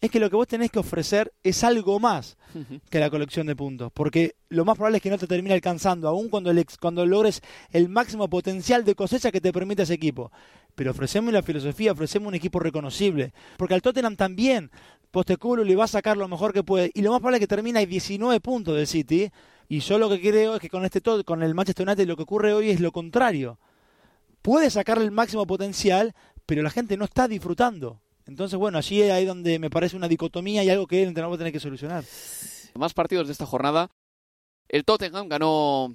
es 0.02 0.10
que 0.10 0.18
lo 0.18 0.28
que 0.28 0.34
vos 0.34 0.48
tenés 0.48 0.72
que 0.72 0.80
ofrecer 0.80 1.32
es 1.44 1.62
algo 1.62 2.00
más 2.00 2.36
que 2.90 2.98
la 2.98 3.08
colección 3.08 3.46
de 3.46 3.54
puntos. 3.54 3.92
Porque 3.94 4.34
lo 4.48 4.64
más 4.64 4.74
probable 4.74 4.96
es 4.96 5.02
que 5.02 5.10
no 5.10 5.16
te 5.16 5.28
termine 5.28 5.54
alcanzando, 5.54 6.08
aún 6.08 6.28
cuando, 6.28 6.50
el, 6.50 6.66
cuando 6.80 7.06
logres 7.06 7.40
el 7.70 7.88
máximo 7.88 8.28
potencial 8.28 8.84
de 8.84 8.96
cosecha 8.96 9.30
que 9.30 9.40
te 9.40 9.52
permite 9.52 9.84
ese 9.84 9.94
equipo. 9.94 10.32
Pero 10.74 10.90
ofrecemos 10.90 11.32
la 11.32 11.44
filosofía, 11.44 11.92
ofrecemos 11.92 12.26
un 12.26 12.34
equipo 12.34 12.58
reconocible. 12.58 13.32
Porque 13.56 13.74
al 13.74 13.80
Tottenham 13.80 14.16
también, 14.16 14.72
Posteculo 15.12 15.62
le 15.62 15.76
va 15.76 15.84
a 15.84 15.88
sacar 15.88 16.16
lo 16.16 16.26
mejor 16.26 16.52
que 16.52 16.64
puede. 16.64 16.90
Y 16.94 17.02
lo 17.02 17.12
más 17.12 17.20
probable 17.20 17.36
es 17.36 17.42
que 17.42 17.46
termine 17.46 17.78
a 17.78 17.86
19 17.86 18.40
puntos 18.40 18.74
del 18.74 18.88
City. 18.88 19.30
Y 19.68 19.78
yo 19.78 19.98
lo 19.98 20.08
que 20.08 20.20
creo 20.20 20.56
es 20.56 20.60
que 20.60 20.68
con 20.68 20.84
este 20.84 21.00
todo, 21.00 21.22
con 21.22 21.44
el 21.44 21.54
Manchester 21.54 21.86
United 21.86 22.08
lo 22.08 22.16
que 22.16 22.24
ocurre 22.24 22.52
hoy 22.52 22.70
es 22.70 22.80
lo 22.80 22.90
contrario. 22.90 23.60
Puede 24.42 24.68
sacarle 24.68 25.04
el 25.04 25.12
máximo 25.12 25.46
potencial, 25.46 26.12
pero 26.44 26.64
la 26.64 26.70
gente 26.70 26.96
no 26.96 27.04
está 27.04 27.28
disfrutando. 27.28 28.01
Entonces, 28.26 28.58
bueno, 28.58 28.78
allí 28.78 29.02
es 29.02 29.10
ahí 29.10 29.24
donde 29.24 29.58
me 29.58 29.70
parece 29.70 29.96
una 29.96 30.08
dicotomía 30.08 30.62
y 30.64 30.70
algo 30.70 30.86
que 30.86 31.02
el 31.02 31.08
entrenador 31.08 31.32
va 31.32 31.36
a 31.36 31.38
tener 31.38 31.52
que 31.52 31.60
solucionar. 31.60 32.04
Más 32.74 32.94
partidos 32.94 33.26
de 33.26 33.32
esta 33.32 33.46
jornada. 33.46 33.90
El 34.68 34.84
Tottenham 34.84 35.28
ganó 35.28 35.94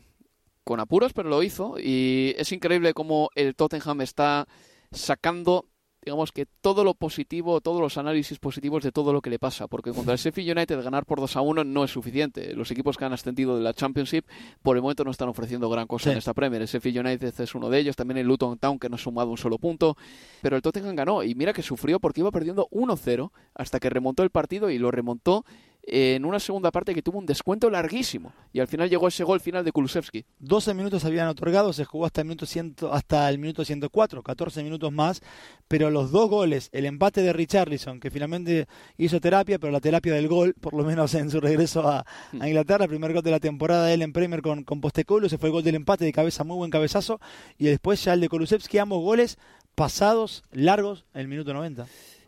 con 0.63 0.79
apuros, 0.79 1.13
pero 1.13 1.29
lo 1.29 1.41
hizo. 1.41 1.75
Y 1.79 2.35
es 2.37 2.51
increíble 2.51 2.93
cómo 2.93 3.29
el 3.35 3.55
Tottenham 3.55 4.01
está 4.01 4.47
sacando 4.91 5.65
digamos 6.07 6.31
que 6.31 6.45
todo 6.45 6.85
lo 6.85 6.93
positivo, 6.93 7.59
todos 7.59 7.81
los 7.81 7.97
análisis 7.97 8.39
positivos 8.39 8.81
de 8.81 8.93
todo 8.93 9.11
lo 9.11 9.21
que 9.21 9.29
le 9.29 9.39
pasa, 9.39 9.67
porque 9.67 9.91
contra 9.91 10.13
el 10.13 10.19
Sheffield 10.19 10.57
United 10.57 10.81
ganar 10.81 11.05
por 11.05 11.19
2 11.19 11.35
a 11.35 11.41
1 11.41 11.65
no 11.65 11.83
es 11.83 11.91
suficiente. 11.91 12.53
Los 12.53 12.71
equipos 12.71 12.95
que 12.95 13.03
han 13.03 13.11
ascendido 13.11 13.57
de 13.57 13.61
la 13.61 13.73
Championship 13.73 14.25
por 14.63 14.77
el 14.77 14.81
momento 14.81 15.03
no 15.03 15.11
están 15.11 15.27
ofreciendo 15.27 15.69
gran 15.69 15.85
cosa 15.85 16.13
en 16.13 16.17
esta 16.17 16.33
Premier. 16.33 16.61
El 16.61 16.69
Sheffield 16.69 17.05
United 17.05 17.33
es 17.41 17.55
uno 17.55 17.69
de 17.69 17.79
ellos, 17.79 17.97
también 17.97 18.19
el 18.19 18.25
Luton 18.25 18.57
Town 18.57 18.79
que 18.79 18.87
no 18.87 18.95
ha 18.95 18.99
sumado 18.99 19.29
un 19.29 19.37
solo 19.37 19.57
punto, 19.57 19.97
pero 20.41 20.55
el 20.55 20.61
Tottenham 20.61 20.95
ganó 20.95 21.23
y 21.23 21.35
mira 21.35 21.51
que 21.51 21.61
sufrió 21.61 21.99
porque 21.99 22.21
iba 22.21 22.31
perdiendo 22.31 22.69
1-0 22.71 23.31
hasta 23.53 23.81
que 23.81 23.89
remontó 23.89 24.23
el 24.23 24.29
partido 24.29 24.69
y 24.69 24.77
lo 24.77 24.91
remontó 24.91 25.43
en 25.89 26.25
una 26.25 26.37
segunda 26.41 26.69
parte 26.69 26.93
que 26.93 27.01
tuvo 27.01 27.17
un 27.17 27.25
descuento 27.25 27.69
larguísimo 27.69 28.33
y 28.51 28.59
al 28.59 28.67
final 28.67 28.89
llegó 28.89 29.07
ese 29.07 29.23
gol 29.23 29.39
final 29.39 29.63
de 29.63 29.71
Kulusevski. 29.71 30.25
12 30.39 30.73
minutos 30.73 31.05
habían 31.05 31.29
otorgado, 31.29 31.71
se 31.71 31.85
jugó 31.85 32.05
hasta 32.05 32.21
el 32.21 32.27
minuto, 32.27 32.45
hasta 32.91 33.29
el 33.29 33.39
minuto 33.39 33.63
104, 33.63 34.21
14 34.21 34.63
minutos 34.63 34.91
más, 34.91 35.21
pero 35.69 35.89
los 35.89 36.11
dos 36.11 36.29
goles, 36.29 36.69
el 36.73 36.85
empate 36.85 37.21
de 37.21 37.31
Richarlison, 37.31 38.01
que 38.01 38.11
finalmente 38.11 38.67
hizo 38.97 39.21
terapia, 39.21 39.59
pero 39.59 39.71
la 39.71 39.79
terapia 39.79 40.13
del 40.13 40.27
gol, 40.27 40.55
por 40.59 40.73
lo 40.73 40.83
menos 40.83 41.13
en 41.13 41.31
su 41.31 41.39
regreso 41.39 41.87
a, 41.87 42.05
hmm. 42.33 42.43
Inglaterra, 42.45 42.83
el 42.83 42.89
primer 42.89 43.13
gol 43.13 43.23
de 43.23 43.31
la 43.31 43.39
temporada 43.39 43.85
de 43.85 43.93
él 43.93 44.01
en 44.01 44.11
Premier 44.11 44.41
con, 44.41 44.65
con 44.65 44.81
Postecoglou, 44.81 45.29
se 45.29 45.37
fue 45.37 45.47
el 45.47 45.53
gol 45.53 45.63
del 45.63 45.75
empate 45.75 46.03
de 46.03 46.11
cabeza, 46.11 46.43
muy 46.43 46.57
buen 46.57 46.69
cabezazo, 46.69 47.21
y 47.57 47.65
después 47.65 48.03
ya 48.03 48.13
el 48.13 48.19
de 48.19 48.27
Kulusevski, 48.27 48.77
ambos 48.77 49.01
goles 49.01 49.37
pasados, 49.73 50.43
largos, 50.51 51.05
en 51.13 51.21
el 51.21 51.27
minuto 51.29 51.53
90. 51.53 51.87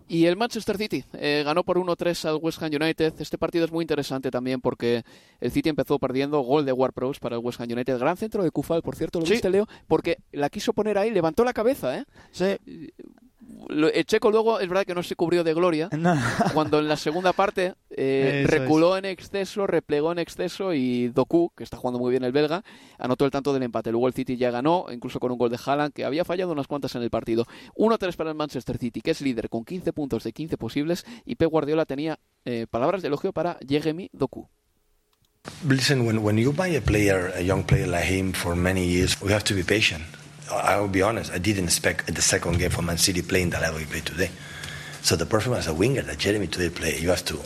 Y 0.10 0.26
el 0.26 0.36
Manchester 0.36 0.76
City 0.76 1.06
eh, 1.14 1.44
ganó 1.46 1.64
por 1.64 1.78
1-3 1.78 2.26
al 2.28 2.40
West 2.42 2.62
Ham 2.64 2.72
United. 2.74 3.14
Este 3.20 3.38
partido 3.38 3.64
es 3.64 3.72
muy 3.72 3.84
interesante 3.84 4.32
también 4.32 4.60
porque 4.60 5.04
el 5.40 5.52
City 5.52 5.70
empezó 5.70 6.00
perdiendo 6.00 6.40
gol 6.42 6.66
de 6.66 6.74
Ward 6.74 6.94
Prowse 6.94 7.20
para 7.20 7.36
el 7.36 7.42
West 7.44 7.62
Ham 7.62 7.72
United. 7.72 8.00
Gran 8.00 8.18
centro 8.18 8.44
de 8.44 8.50
Kufal, 8.50 8.82
por 8.82 8.96
cierto, 8.96 9.20
lo 9.20 9.26
viste, 9.26 9.52
Leo, 9.52 9.68
porque 9.88 10.18
la 10.32 10.50
quiso 10.50 10.74
poner 10.74 10.98
ahí, 10.98 11.12
levantó 11.12 11.44
la 11.44 11.54
cabeza, 11.54 11.96
¿eh? 11.96 12.06
Sí 12.32 12.58
el 13.70 14.06
Checo 14.06 14.32
luego 14.32 14.60
es 14.60 14.68
verdad 14.68 14.86
que 14.86 14.96
no 14.96 15.04
se 15.04 15.16
cubrió 15.16 15.44
de 15.44 15.54
gloria 15.54 15.90
cuando 16.54 16.80
en 16.80 16.88
la 16.88 16.98
segunda 16.98 17.34
parte 17.34 17.74
eh, 17.90 18.46
reculó 18.48 18.98
en 18.98 19.06
exceso, 19.06 19.68
replegó 19.68 20.12
en 20.12 20.20
exceso 20.20 20.74
y 20.74 21.10
Doku, 21.10 21.52
que 21.56 21.64
está 21.64 21.78
jugando 21.78 22.00
muy 22.00 22.12
bien 22.12 22.24
el 22.24 22.32
belga, 22.32 22.64
anotó 22.98 23.26
el 23.26 23.32
tanto 23.32 23.54
del 23.54 23.64
empate. 23.64 23.92
Luego 23.92 24.08
el 24.08 24.14
City 24.14 24.38
ya 24.38 24.52
ganó, 24.52 24.86
incluso 24.92 25.20
con 25.20 25.32
un 25.32 25.38
gol 25.38 25.50
de 25.50 25.60
Haaland, 25.64 25.94
que 25.94 26.06
había 26.06 26.26
fallado 26.26 26.52
unas 26.52 26.68
cuantas 26.68 26.96
en 26.96 27.04
el 27.04 27.10
partido. 27.10 27.46
1-3 27.76 28.16
para 28.16 28.30
el 28.32 28.36
Manchester 28.36 28.78
City, 28.78 29.02
que 29.02 29.12
es 29.12 29.22
líder 29.22 29.50
con 29.50 29.66
15 29.66 29.94
puntos 29.94 30.24
de 30.24 30.32
15 30.32 30.58
posibles 30.58 31.06
y 31.26 31.36
Pep 31.36 31.50
Guardiola 31.50 31.86
tenía 31.86 32.20
eh, 32.46 32.68
palabras 32.70 33.02
de 33.02 33.08
elogio 33.10 33.34
para 33.34 33.58
Jeremy 33.68 34.10
Doku. 34.14 34.48
Listen, 35.68 36.06
when, 36.06 36.20
when 36.20 36.38
you 36.38 36.52
buy 36.52 36.76
a 36.76 36.82
player, 36.82 37.32
a 37.36 37.42
young 37.42 37.64
player 37.64 37.88
like 37.88 38.06
him 38.06 38.34
for 38.34 38.56
many 38.56 38.86
years, 38.86 39.20
we 39.22 39.32
have 39.32 39.44
to 39.44 39.56
be 39.56 39.64
patient. 39.64 40.04
I 40.52 40.80
will 40.80 40.88
be 40.88 41.02
honest, 41.02 41.32
I 41.32 41.38
didn't 41.38 41.66
expect 41.66 42.14
the 42.14 42.22
second 42.22 42.58
game 42.60 42.72
for 42.72 42.82
Man 42.82 42.98
City 42.98 43.22
playing 43.22 43.52
the 43.52 43.60
level 43.60 43.80
he 43.80 43.86
played 43.86 44.06
today. 44.06 44.32
So 45.02 45.16
the 45.16 45.26
performance 45.26 45.68
as 45.68 45.74
a 45.74 45.76
winger 45.76 46.02
that 46.02 46.18
Jeremy 46.18 46.48
today 46.48 46.70
played, 46.70 47.00
you 47.00 47.10
have 47.10 47.24
to 47.26 47.40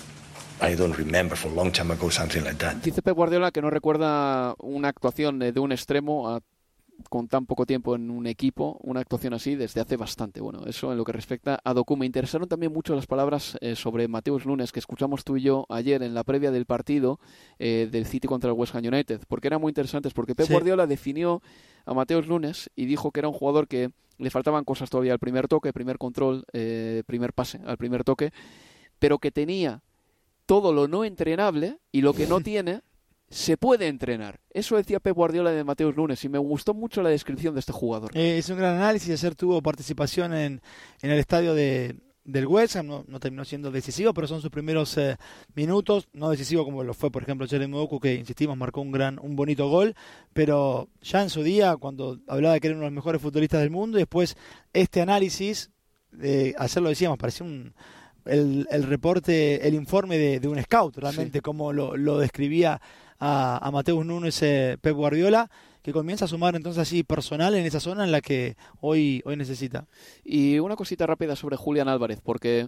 I 0.62 0.76
don't 0.76 0.98
remember 0.98 1.36
for 1.36 1.50
a 1.50 1.54
long 1.54 1.72
time 1.72 1.92
ago 1.92 2.10
something 2.10 2.44
like 2.44 2.58
that. 2.60 2.82
Dice 2.82 3.02
Pep 3.02 3.16
Guardiola 3.16 3.52
que 3.52 3.62
no 3.62 3.70
recuerda 3.70 4.56
una 4.60 4.88
actuación 4.88 5.40
de 5.40 5.60
un 5.60 5.74
extremo 5.74 6.30
a 6.30 6.40
con 7.10 7.28
tan 7.28 7.46
poco 7.46 7.66
tiempo 7.66 7.96
en 7.96 8.10
un 8.10 8.28
equipo, 8.28 8.80
una 8.82 9.00
actuación 9.00 9.34
así 9.34 9.56
desde 9.56 9.82
hace 9.82 9.98
bastante. 9.98 10.42
Bueno, 10.42 10.66
eso 10.66 10.92
en 10.92 10.98
lo 10.98 11.04
que 11.04 11.12
respecta 11.12 11.60
a 11.64 11.74
Doku. 11.74 11.98
Me 11.98 12.06
interesaron 12.06 12.48
también 12.48 12.72
mucho 12.72 12.96
las 12.96 13.08
palabras 13.08 13.58
eh, 13.62 13.76
sobre 13.76 14.08
Mateus 14.08 14.46
Lunes 14.46 14.72
que 14.72 14.80
escuchamos 14.80 15.24
tú 15.24 15.38
y 15.38 15.42
yo 15.42 15.66
ayer 15.70 16.02
en 16.04 16.14
la 16.14 16.24
previa 16.24 16.52
del 16.52 16.66
partido 16.66 17.20
eh, 17.60 17.88
del 17.92 18.06
City 18.06 18.28
contra 18.28 18.50
el 18.50 18.58
West 18.58 18.76
Ham 18.76 18.86
United, 18.86 19.22
porque 19.28 19.48
eran 19.48 19.62
muy 19.62 19.70
interesantes, 19.70 20.14
porque 20.14 20.36
Pep 20.36 20.50
Guardiola 20.50 20.88
definió 20.88 21.42
a 21.86 21.94
Mateus 21.94 22.28
Lunes 22.28 22.70
y 22.76 22.86
dijo 22.86 23.12
que 23.12 23.20
era 23.20 23.28
un 23.28 23.34
jugador 23.34 23.68
que 23.68 23.92
le 24.18 24.30
faltaban 24.30 24.64
cosas 24.64 24.90
todavía 24.90 25.14
al 25.14 25.20
primer 25.20 25.48
toque, 25.48 25.74
primer 25.74 25.98
control, 25.98 26.46
eh, 26.54 27.04
primer 27.06 27.34
pase, 27.34 27.60
al 27.66 27.78
primer 27.78 28.04
toque, 28.04 28.32
pero 29.00 29.20
que 29.20 29.32
tenía 29.32 29.82
todo 30.46 30.74
lo 30.74 30.88
no 30.88 31.04
entrenable 31.04 31.80
y 31.92 32.02
lo 32.02 32.14
que 32.14 32.28
no 32.28 32.40
tiene 32.42 32.82
se 33.34 33.58
puede 33.58 33.88
entrenar. 33.88 34.40
Eso 34.52 34.78
decía 34.78 35.00
Pep 35.00 35.16
Guardiola 35.16 35.52
de 35.52 35.64
Mateus 35.64 35.96
Lunes 35.96 36.24
y 36.24 36.30
me 36.30 36.38
gustó 36.38 36.76
mucho 36.76 37.02
la 37.02 37.10
descripción 37.10 37.56
de 37.56 37.62
este 37.62 37.72
jugador. 37.72 38.16
Eh, 38.16 38.38
es 38.38 38.48
un 38.50 38.58
gran 38.58 38.76
análisis. 38.76 39.10
Ayer 39.10 39.34
tuvo 39.34 39.60
participación 39.62 40.34
en, 40.34 40.62
en 41.02 41.12
el 41.12 41.18
estadio 41.18 41.56
de, 41.56 41.96
del 42.24 42.46
West 42.46 42.76
Ham. 42.76 42.88
No, 43.08 43.20
terminó 43.20 43.44
siendo 43.44 43.72
decisivo, 43.72 44.14
pero 44.14 44.28
son 44.28 44.40
sus 44.40 44.52
primeros 44.52 44.96
eh, 45.00 45.18
minutos. 45.56 46.08
No 46.14 46.30
decisivo 46.30 46.64
como 46.64 46.84
lo 46.84 46.94
fue, 46.94 47.10
por 47.10 47.24
ejemplo, 47.24 47.48
Jeremy 47.48 47.76
Oku, 47.76 48.00
que 48.00 48.14
insistimos 48.14 48.56
marcó 48.56 48.82
un 48.82 48.92
gran, 48.92 49.18
un 49.20 49.36
bonito 49.36 49.68
gol. 49.68 49.96
Pero 50.34 50.90
ya 51.02 51.24
en 51.24 51.32
su 51.32 51.42
día, 51.42 51.76
cuando 51.78 52.20
hablaba 52.28 52.54
de 52.54 52.60
que 52.62 52.68
era 52.68 52.76
uno 52.76 52.86
de 52.86 52.92
los 52.92 52.96
mejores 52.96 53.20
futbolistas 53.20 53.62
del 53.62 53.72
mundo, 53.72 53.98
y 53.98 54.02
después 54.02 54.38
este 54.74 55.02
análisis, 55.02 55.72
de 56.12 56.54
ayer 56.56 56.84
lo 56.84 56.90
decíamos, 56.90 57.18
parecía 57.18 57.48
un 57.48 57.74
el, 58.26 58.68
el 58.70 58.84
reporte, 58.84 59.68
el 59.68 59.74
informe 59.74 60.18
de, 60.18 60.40
de 60.40 60.48
un 60.48 60.62
scout, 60.62 60.98
realmente, 60.98 61.42
como 61.42 61.74
lo, 61.74 61.98
lo 61.98 62.20
describía 62.20 62.80
a, 63.26 63.58
a 63.66 63.72
Mateus 63.72 64.06
Nunes 64.06 64.42
eh, 64.44 64.78
Pep 64.82 64.94
Guardiola, 64.94 65.50
que 65.82 65.94
comienza 65.94 66.26
a 66.26 66.28
sumar 66.28 66.58
entonces 66.58 66.82
así 66.82 67.04
personal 67.04 67.56
en 67.56 67.66
esa 67.66 67.80
zona 67.80 68.04
en 68.04 68.12
la 68.12 68.20
que 68.20 68.58
hoy, 68.82 69.22
hoy 69.24 69.38
necesita. 69.38 69.88
Y 70.26 70.60
una 70.60 70.76
cosita 70.76 71.08
rápida 71.08 71.38
sobre 71.38 71.56
Julián 71.56 71.88
Álvarez, 71.88 72.20
porque 72.22 72.68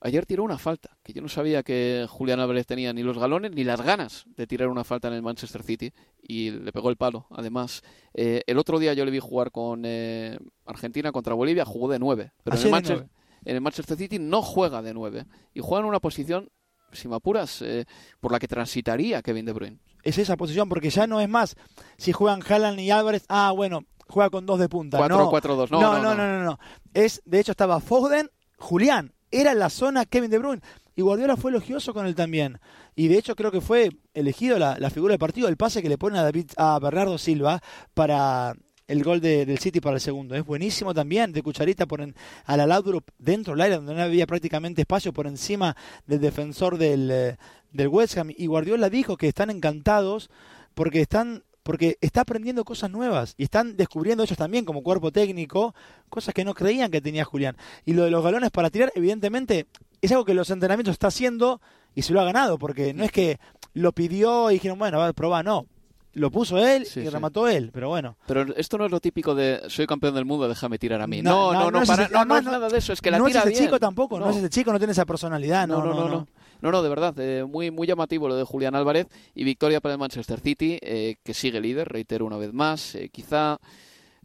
ayer 0.00 0.24
tiró 0.24 0.42
una 0.42 0.56
falta, 0.56 0.96
que 1.02 1.12
yo 1.12 1.20
no 1.20 1.28
sabía 1.28 1.62
que 1.62 2.06
Julián 2.08 2.40
Álvarez 2.40 2.66
tenía 2.66 2.94
ni 2.94 3.02
los 3.02 3.18
galones 3.18 3.52
ni 3.52 3.62
las 3.62 3.82
ganas 3.82 4.24
de 4.36 4.46
tirar 4.46 4.68
una 4.68 4.84
falta 4.84 5.08
en 5.08 5.14
el 5.14 5.22
Manchester 5.22 5.62
City, 5.62 5.92
y 6.22 6.50
le 6.50 6.72
pegó 6.72 6.88
el 6.88 6.96
palo, 6.96 7.26
además. 7.28 7.82
Eh, 8.14 8.40
el 8.46 8.56
otro 8.56 8.78
día 8.78 8.94
yo 8.94 9.04
le 9.04 9.10
vi 9.10 9.18
jugar 9.18 9.50
con 9.50 9.82
eh, 9.84 10.38
Argentina 10.64 11.12
contra 11.12 11.34
Bolivia, 11.34 11.66
jugó 11.66 11.90
de 11.90 11.98
nueve, 11.98 12.32
pero 12.42 12.56
en 12.56 12.62
el, 12.62 12.70
Manchester, 12.70 13.08
en 13.44 13.54
el 13.54 13.60
Manchester 13.60 13.98
City 13.98 14.18
no 14.18 14.40
juega 14.40 14.80
de 14.80 14.94
nueve, 14.94 15.26
y 15.52 15.60
juega 15.60 15.80
en 15.80 15.88
una 15.88 16.00
posición 16.00 16.48
si 16.92 17.08
me 17.08 17.16
apuras, 17.16 17.62
eh, 17.62 17.84
por 18.20 18.32
la 18.32 18.38
que 18.38 18.48
transitaría 18.48 19.22
Kevin 19.22 19.46
De 19.46 19.52
Bruyne. 19.52 19.78
Es 20.02 20.18
esa 20.18 20.36
posición, 20.36 20.68
porque 20.68 20.90
ya 20.90 21.06
no 21.06 21.20
es 21.20 21.28
más 21.28 21.56
si 21.96 22.12
juegan 22.12 22.42
Haaland 22.46 22.80
y 22.80 22.90
Álvarez, 22.90 23.24
ah, 23.28 23.52
bueno, 23.54 23.84
juega 24.08 24.30
con 24.30 24.46
dos 24.46 24.58
de 24.58 24.68
punta. 24.68 24.98
4-4-2, 24.98 25.70
no 25.70 25.80
no 25.80 26.00
no, 26.02 26.14
no 26.14 26.44
no, 26.44 26.58
Es, 26.94 27.22
de 27.24 27.40
hecho, 27.40 27.52
estaba 27.52 27.80
Foden, 27.80 28.30
Julián, 28.58 29.12
era 29.30 29.54
la 29.54 29.70
zona 29.70 30.04
Kevin 30.04 30.30
De 30.30 30.38
Bruyne. 30.38 30.62
Y 30.94 31.02
Guardiola 31.02 31.36
fue 31.36 31.50
elogioso 31.50 31.94
con 31.94 32.06
él 32.06 32.14
también. 32.14 32.60
Y 32.94 33.08
de 33.08 33.16
hecho 33.16 33.34
creo 33.34 33.50
que 33.50 33.62
fue 33.62 33.90
elegido 34.12 34.58
la, 34.58 34.90
figura 34.90 35.12
del 35.12 35.18
partido, 35.18 35.48
el 35.48 35.56
pase 35.56 35.82
que 35.82 35.88
le 35.88 35.96
pone 35.96 36.18
a 36.18 36.22
David 36.22 36.50
a 36.58 36.78
Bernardo 36.78 37.16
Silva 37.16 37.62
para 37.94 38.54
el 38.88 39.02
gol 39.04 39.20
de- 39.20 39.46
del 39.46 39.58
City 39.58 39.80
para 39.80 39.96
el 39.96 40.00
segundo. 40.00 40.34
Es 40.34 40.44
buenísimo 40.44 40.92
también, 40.94 41.32
de 41.32 41.42
cucharita 41.42 41.86
por 41.86 42.00
en, 42.00 42.14
a 42.44 42.56
la 42.56 42.66
Laudrup 42.66 43.04
dentro 43.18 43.54
del 43.54 43.60
área, 43.62 43.76
donde 43.76 43.94
no 43.94 44.02
había 44.02 44.26
prácticamente 44.26 44.82
espacio, 44.82 45.12
por 45.12 45.26
encima 45.26 45.76
del 46.06 46.20
defensor 46.20 46.78
del, 46.78 47.10
eh, 47.10 47.36
del 47.72 47.88
West 47.88 48.16
Ham. 48.18 48.30
Y 48.36 48.46
Guardiola 48.46 48.90
dijo 48.90 49.16
que 49.16 49.28
están 49.28 49.50
encantados 49.50 50.30
porque 50.74 51.00
están 51.00 51.44
porque 51.64 51.96
está 52.00 52.22
aprendiendo 52.22 52.64
cosas 52.64 52.90
nuevas 52.90 53.34
y 53.38 53.44
están 53.44 53.76
descubriendo 53.76 54.24
ellos 54.24 54.36
también 54.36 54.64
como 54.64 54.82
cuerpo 54.82 55.12
técnico 55.12 55.76
cosas 56.08 56.34
que 56.34 56.44
no 56.44 56.54
creían 56.54 56.90
que 56.90 57.00
tenía 57.00 57.24
Julián. 57.24 57.56
Y 57.84 57.92
lo 57.92 58.02
de 58.02 58.10
los 58.10 58.24
galones 58.24 58.50
para 58.50 58.68
tirar, 58.68 58.90
evidentemente, 58.96 59.68
es 60.00 60.10
algo 60.10 60.24
que 60.24 60.34
los 60.34 60.50
entrenamientos 60.50 60.94
está 60.94 61.06
haciendo 61.06 61.60
y 61.94 62.02
se 62.02 62.12
lo 62.14 62.20
ha 62.20 62.24
ganado, 62.24 62.58
porque 62.58 62.92
no 62.94 63.04
es 63.04 63.12
que 63.12 63.38
lo 63.74 63.92
pidió 63.92 64.50
y 64.50 64.54
dijeron, 64.54 64.76
bueno, 64.76 65.00
a 65.00 65.12
probá, 65.12 65.44
no. 65.44 65.66
Lo 66.14 66.30
puso 66.30 66.58
él 66.58 66.84
Sí, 66.84 67.00
y 67.00 67.04
sí. 67.04 67.08
remató 67.08 67.48
él, 67.48 67.70
pero 67.72 67.88
bueno. 67.88 68.16
Pero 68.26 68.54
esto 68.56 68.76
no 68.76 68.84
es 68.84 68.90
lo 68.90 69.00
típico 69.00 69.34
de 69.34 69.62
soy 69.68 69.86
campeón 69.86 70.14
del 70.14 70.24
mundo, 70.26 70.46
déjame 70.48 70.78
tirar 70.78 71.00
a 71.00 71.06
mí. 71.06 71.22
No, 71.22 71.52
No, 71.52 71.52
no, 71.52 71.58
no, 71.58 71.64
no, 71.64 71.70
no 71.70 71.82
es 71.82 71.88
para- 71.88 72.02
ese- 72.04 72.12
no, 72.12 72.24
no 72.26 72.36
es 72.38 72.44
nada 72.44 72.68
de 72.68 72.78
eso, 72.78 72.92
es 72.92 73.00
que 73.00 73.10
la 73.10 73.18
no 73.18 73.26
es 73.28 73.44
bien. 73.44 73.58
chico 73.64 73.78
tampoco, 73.80 74.18
no. 74.20 74.28
es 74.30 74.36
ese 74.36 74.50
chico, 74.50 74.72
no 74.72 74.78
tiene 74.78 74.92
esa 74.92 75.06
personalidad, 75.06 75.66
no, 75.66 75.82
no, 75.84 75.94
no. 76.08 76.26
No, 76.60 76.70
no, 76.70 76.80
de 76.82 76.88
verdad, 76.88 77.14
eh, 77.18 77.44
muy, 77.44 77.72
muy 77.72 77.88
llamativo 77.88 78.28
lo 78.28 78.36
de 78.36 78.44
Julián 78.44 78.76
Álvarez 78.76 79.08
y 79.34 79.42
victoria 79.42 79.80
para 79.80 79.94
el 79.94 79.98
Manchester 79.98 80.38
City, 80.38 80.78
eh, 80.80 81.16
que 81.24 81.34
sigue 81.34 81.60
líder, 81.60 81.88
reitero 81.88 82.24
una 82.24 82.36
vez 82.36 82.52
más. 82.52 82.94
eh, 82.94 83.08
quizá 83.08 83.58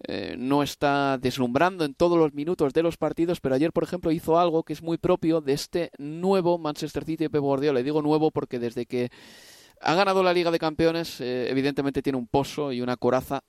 eh, 0.07 0.35
no 0.37 0.61
está 0.61 1.17
deslumbrando 1.19 1.83
en 1.83 1.95
todos 1.95 2.19
los 2.19 2.33
minutos 2.35 2.73
de 2.73 2.83
los 2.83 2.97
partidos, 2.97 3.39
pero 3.41 3.55
ayer, 3.55 3.71
por 3.71 3.83
ejemplo, 3.83 4.11
hizo 4.11 4.37
algo 4.37 4.61
que 4.61 4.73
es 4.73 4.83
muy 4.83 4.99
propio 4.99 5.41
de 5.41 5.53
este 5.53 5.89
nuevo 5.97 6.59
Manchester 6.59 7.03
City 7.05 7.23
de 7.23 7.29
Pep 7.31 7.41
Guardiola. 7.41 7.79
Le 7.79 7.83
digo 7.83 8.03
nuevo 8.03 8.29
porque 8.29 8.59
desde 8.59 8.85
que 8.85 9.09
ha 9.81 9.95
ganado 9.95 10.23
la 10.23 10.33
Liga 10.33 10.51
de 10.51 10.59
Campeones, 10.59 11.19
eh, 11.21 11.49
evidentemente 11.49 12.01
tiene 12.01 12.17
un 12.17 12.27
pozo 12.27 12.71
y 12.71 12.81
una 12.81 12.97
coraza 12.97 13.43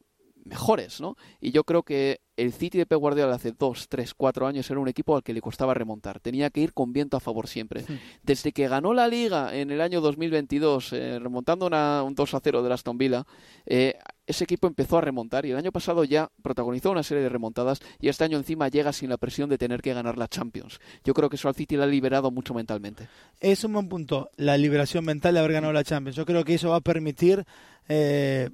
mejores, 0.45 1.01
¿no? 1.01 1.17
Y 1.41 1.51
yo 1.51 1.65
creo 1.65 1.83
que 1.83 2.21
el 2.37 2.53
City 2.55 2.79
de 2.79 2.87
Pep 2.87 2.99
Guardiola 2.99 3.35
hace 3.35 3.53
dos, 3.53 3.87
tres, 3.89 4.15
cuatro 4.15 4.47
años 4.47 4.71
era 4.71 4.81
un 4.81 4.89
equipo 4.89 5.15
al 5.15 5.23
que 5.23 5.35
le 5.35 5.43
costaba 5.43 5.75
remontar. 5.75 6.21
Tenía 6.21 6.49
que 6.49 6.61
ir 6.61 6.73
con 6.73 6.93
viento 6.93 7.17
a 7.17 7.21
favor 7.21 7.49
siempre. 7.49 7.85
Desde 8.23 8.53
que 8.53 8.67
ganó 8.69 8.95
la 8.95 9.09
Liga 9.09 9.55
en 9.55 9.71
el 9.71 9.81
año 9.83 10.01
2022, 10.01 10.93
eh, 10.95 11.19
remontando 11.19 11.67
una- 11.67 12.03
un 12.03 12.15
2 12.15 12.33
a 12.33 12.41
0 12.43 12.63
de 12.63 12.73
Aston 12.73 12.97
Villa, 12.97 13.27
eh, 13.67 13.99
ese 14.29 14.45
equipo 14.45 14.67
empezó 14.69 14.99
a 14.99 15.01
remontar 15.01 15.45
y 15.47 15.51
el 15.51 15.57
año 15.57 15.73
pasado 15.73 16.05
ya 16.05 16.31
protagonizó 16.43 16.91
una 16.93 17.03
serie 17.03 17.23
de 17.25 17.29
remontadas 17.29 17.81
y 18.01 18.09
este 18.09 18.23
año 18.25 18.37
encima 18.39 18.69
llega 18.69 18.93
sin 18.93 19.09
la 19.09 19.17
presión 19.17 19.49
de 19.49 19.59
tener 19.59 19.83
que 19.83 19.95
ganar 19.95 20.19
la 20.19 20.29
Champions. 20.29 20.81
Yo 21.05 21.15
creo 21.15 21.29
que 21.29 21.37
eso 21.37 21.49
al 21.49 21.55
City 21.57 21.75
ha 21.77 21.87
liberado 21.87 22.31
mucho 22.31 22.55
mentalmente. 22.55 23.09
Es 23.41 23.65
un 23.65 23.73
buen 23.73 23.89
punto, 23.89 24.31
la 24.37 24.57
liberación 24.57 25.05
mental 25.05 25.35
de 25.35 25.41
haber 25.41 25.53
ganado 25.55 25.73
la 25.73 25.83
Champions. 25.83 26.15
Yo 26.17 26.25
creo 26.27 26.45
que 26.45 26.55
eso 26.55 26.71
va 26.71 26.77
a 26.77 26.81
permitir 26.81 27.45
eh, 27.89 28.51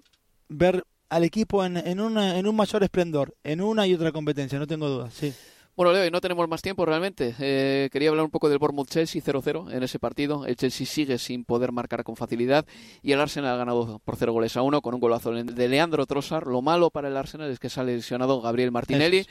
ver 0.49 0.85
al 1.11 1.25
equipo 1.25 1.65
en, 1.65 1.77
en, 1.77 2.01
una- 2.01 2.39
en 2.39 2.47
un 2.47 2.57
mayor 2.57 2.83
esplendor, 2.83 3.35
en 3.45 3.61
una 3.61 3.87
y 3.87 3.95
otra 3.95 4.11
competencia, 4.13 4.59
no 4.59 4.67
tengo 4.67 4.89
dudas, 4.89 5.13
sí. 5.15 5.33
Bueno, 5.77 5.93
Leo, 5.93 6.07
y 6.07 6.11
no 6.13 6.21
tenemos 6.21 6.49
más 6.49 6.63
tiempo 6.63 6.87
realmente. 6.87 7.35
Eh, 7.41 7.89
quería 7.91 8.11
hablar 8.11 8.25
un 8.25 8.31
poco 8.31 8.49
del 8.49 8.61
Bournemouth-Chelsea 8.61 9.21
0-0 9.21 9.73
en 9.73 9.83
ese 9.83 9.99
partido. 9.99 10.47
El 10.47 10.55
Chelsea 10.55 10.87
sigue 10.87 11.19
sin 11.19 11.45
poder 11.45 11.73
marcar 11.73 12.05
con 12.05 12.15
facilidad 12.15 12.65
y 13.03 13.11
el 13.11 13.21
Arsenal 13.21 13.55
ha 13.55 13.57
ganado 13.57 13.99
por 14.05 14.15
0 14.15 14.33
goles 14.33 14.57
a 14.57 14.63
1 14.63 14.83
con 14.83 14.95
un 14.95 15.01
golazo 15.01 15.33
de 15.33 15.69
Leandro 15.69 16.07
Trossard. 16.07 16.47
Lo 16.47 16.63
malo 16.63 16.91
para 16.91 17.09
el 17.09 17.17
Arsenal 17.17 17.51
es 17.51 17.59
que 17.59 17.71
sale 17.71 17.97
lesionado 17.97 18.41
Gabriel 18.41 18.71
Martinelli 18.71 19.27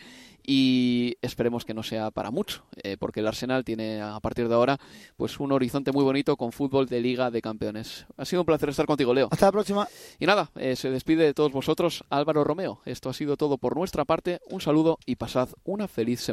y 0.45 1.15
esperemos 1.21 1.63
que 1.63 1.73
no 1.73 1.83
sea 1.83 2.11
para 2.11 2.29
mucho, 2.29 2.65
eh, 2.83 2.97
porque 2.99 3.21
el 3.21 3.27
Arsenal 3.27 3.63
tiene 3.63 4.01
a 4.01 4.19
partir 4.19 4.49
de 4.49 4.55
ahora 4.55 4.77
pues 5.15 5.39
un 5.39 5.51
horizonte 5.51 5.91
muy 5.91 6.03
bonito 6.03 6.35
con 6.35 6.51
fútbol 6.51 6.87
de 6.87 6.99
Liga 6.99 7.31
de 7.31 7.41
Campeones. 7.41 8.05
Ha 8.17 8.25
sido 8.25 8.41
un 8.41 8.45
placer 8.45 8.69
estar 8.69 8.85
contigo, 8.85 9.13
Leo. 9.13 9.29
Hasta 9.31 9.45
la 9.45 9.51
próxima. 9.53 9.87
Y 10.19 10.25
nada, 10.25 10.51
eh, 10.55 10.75
se 10.75 10.89
despide 10.89 11.23
de 11.23 11.33
todos 11.33 11.51
vosotros 11.51 12.03
Álvaro 12.09 12.43
Romeo. 12.43 12.81
Esto 12.85 13.09
ha 13.09 13.13
sido 13.13 13.37
todo 13.37 13.57
por 13.57 13.77
nuestra 13.77 14.03
parte. 14.03 14.41
Un 14.49 14.59
saludo 14.59 14.99
y 15.05 15.15
pasad 15.15 15.49
una 15.63 15.87
feliz 15.87 16.19
semana. 16.19 16.32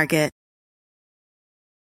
Target. 0.00 0.39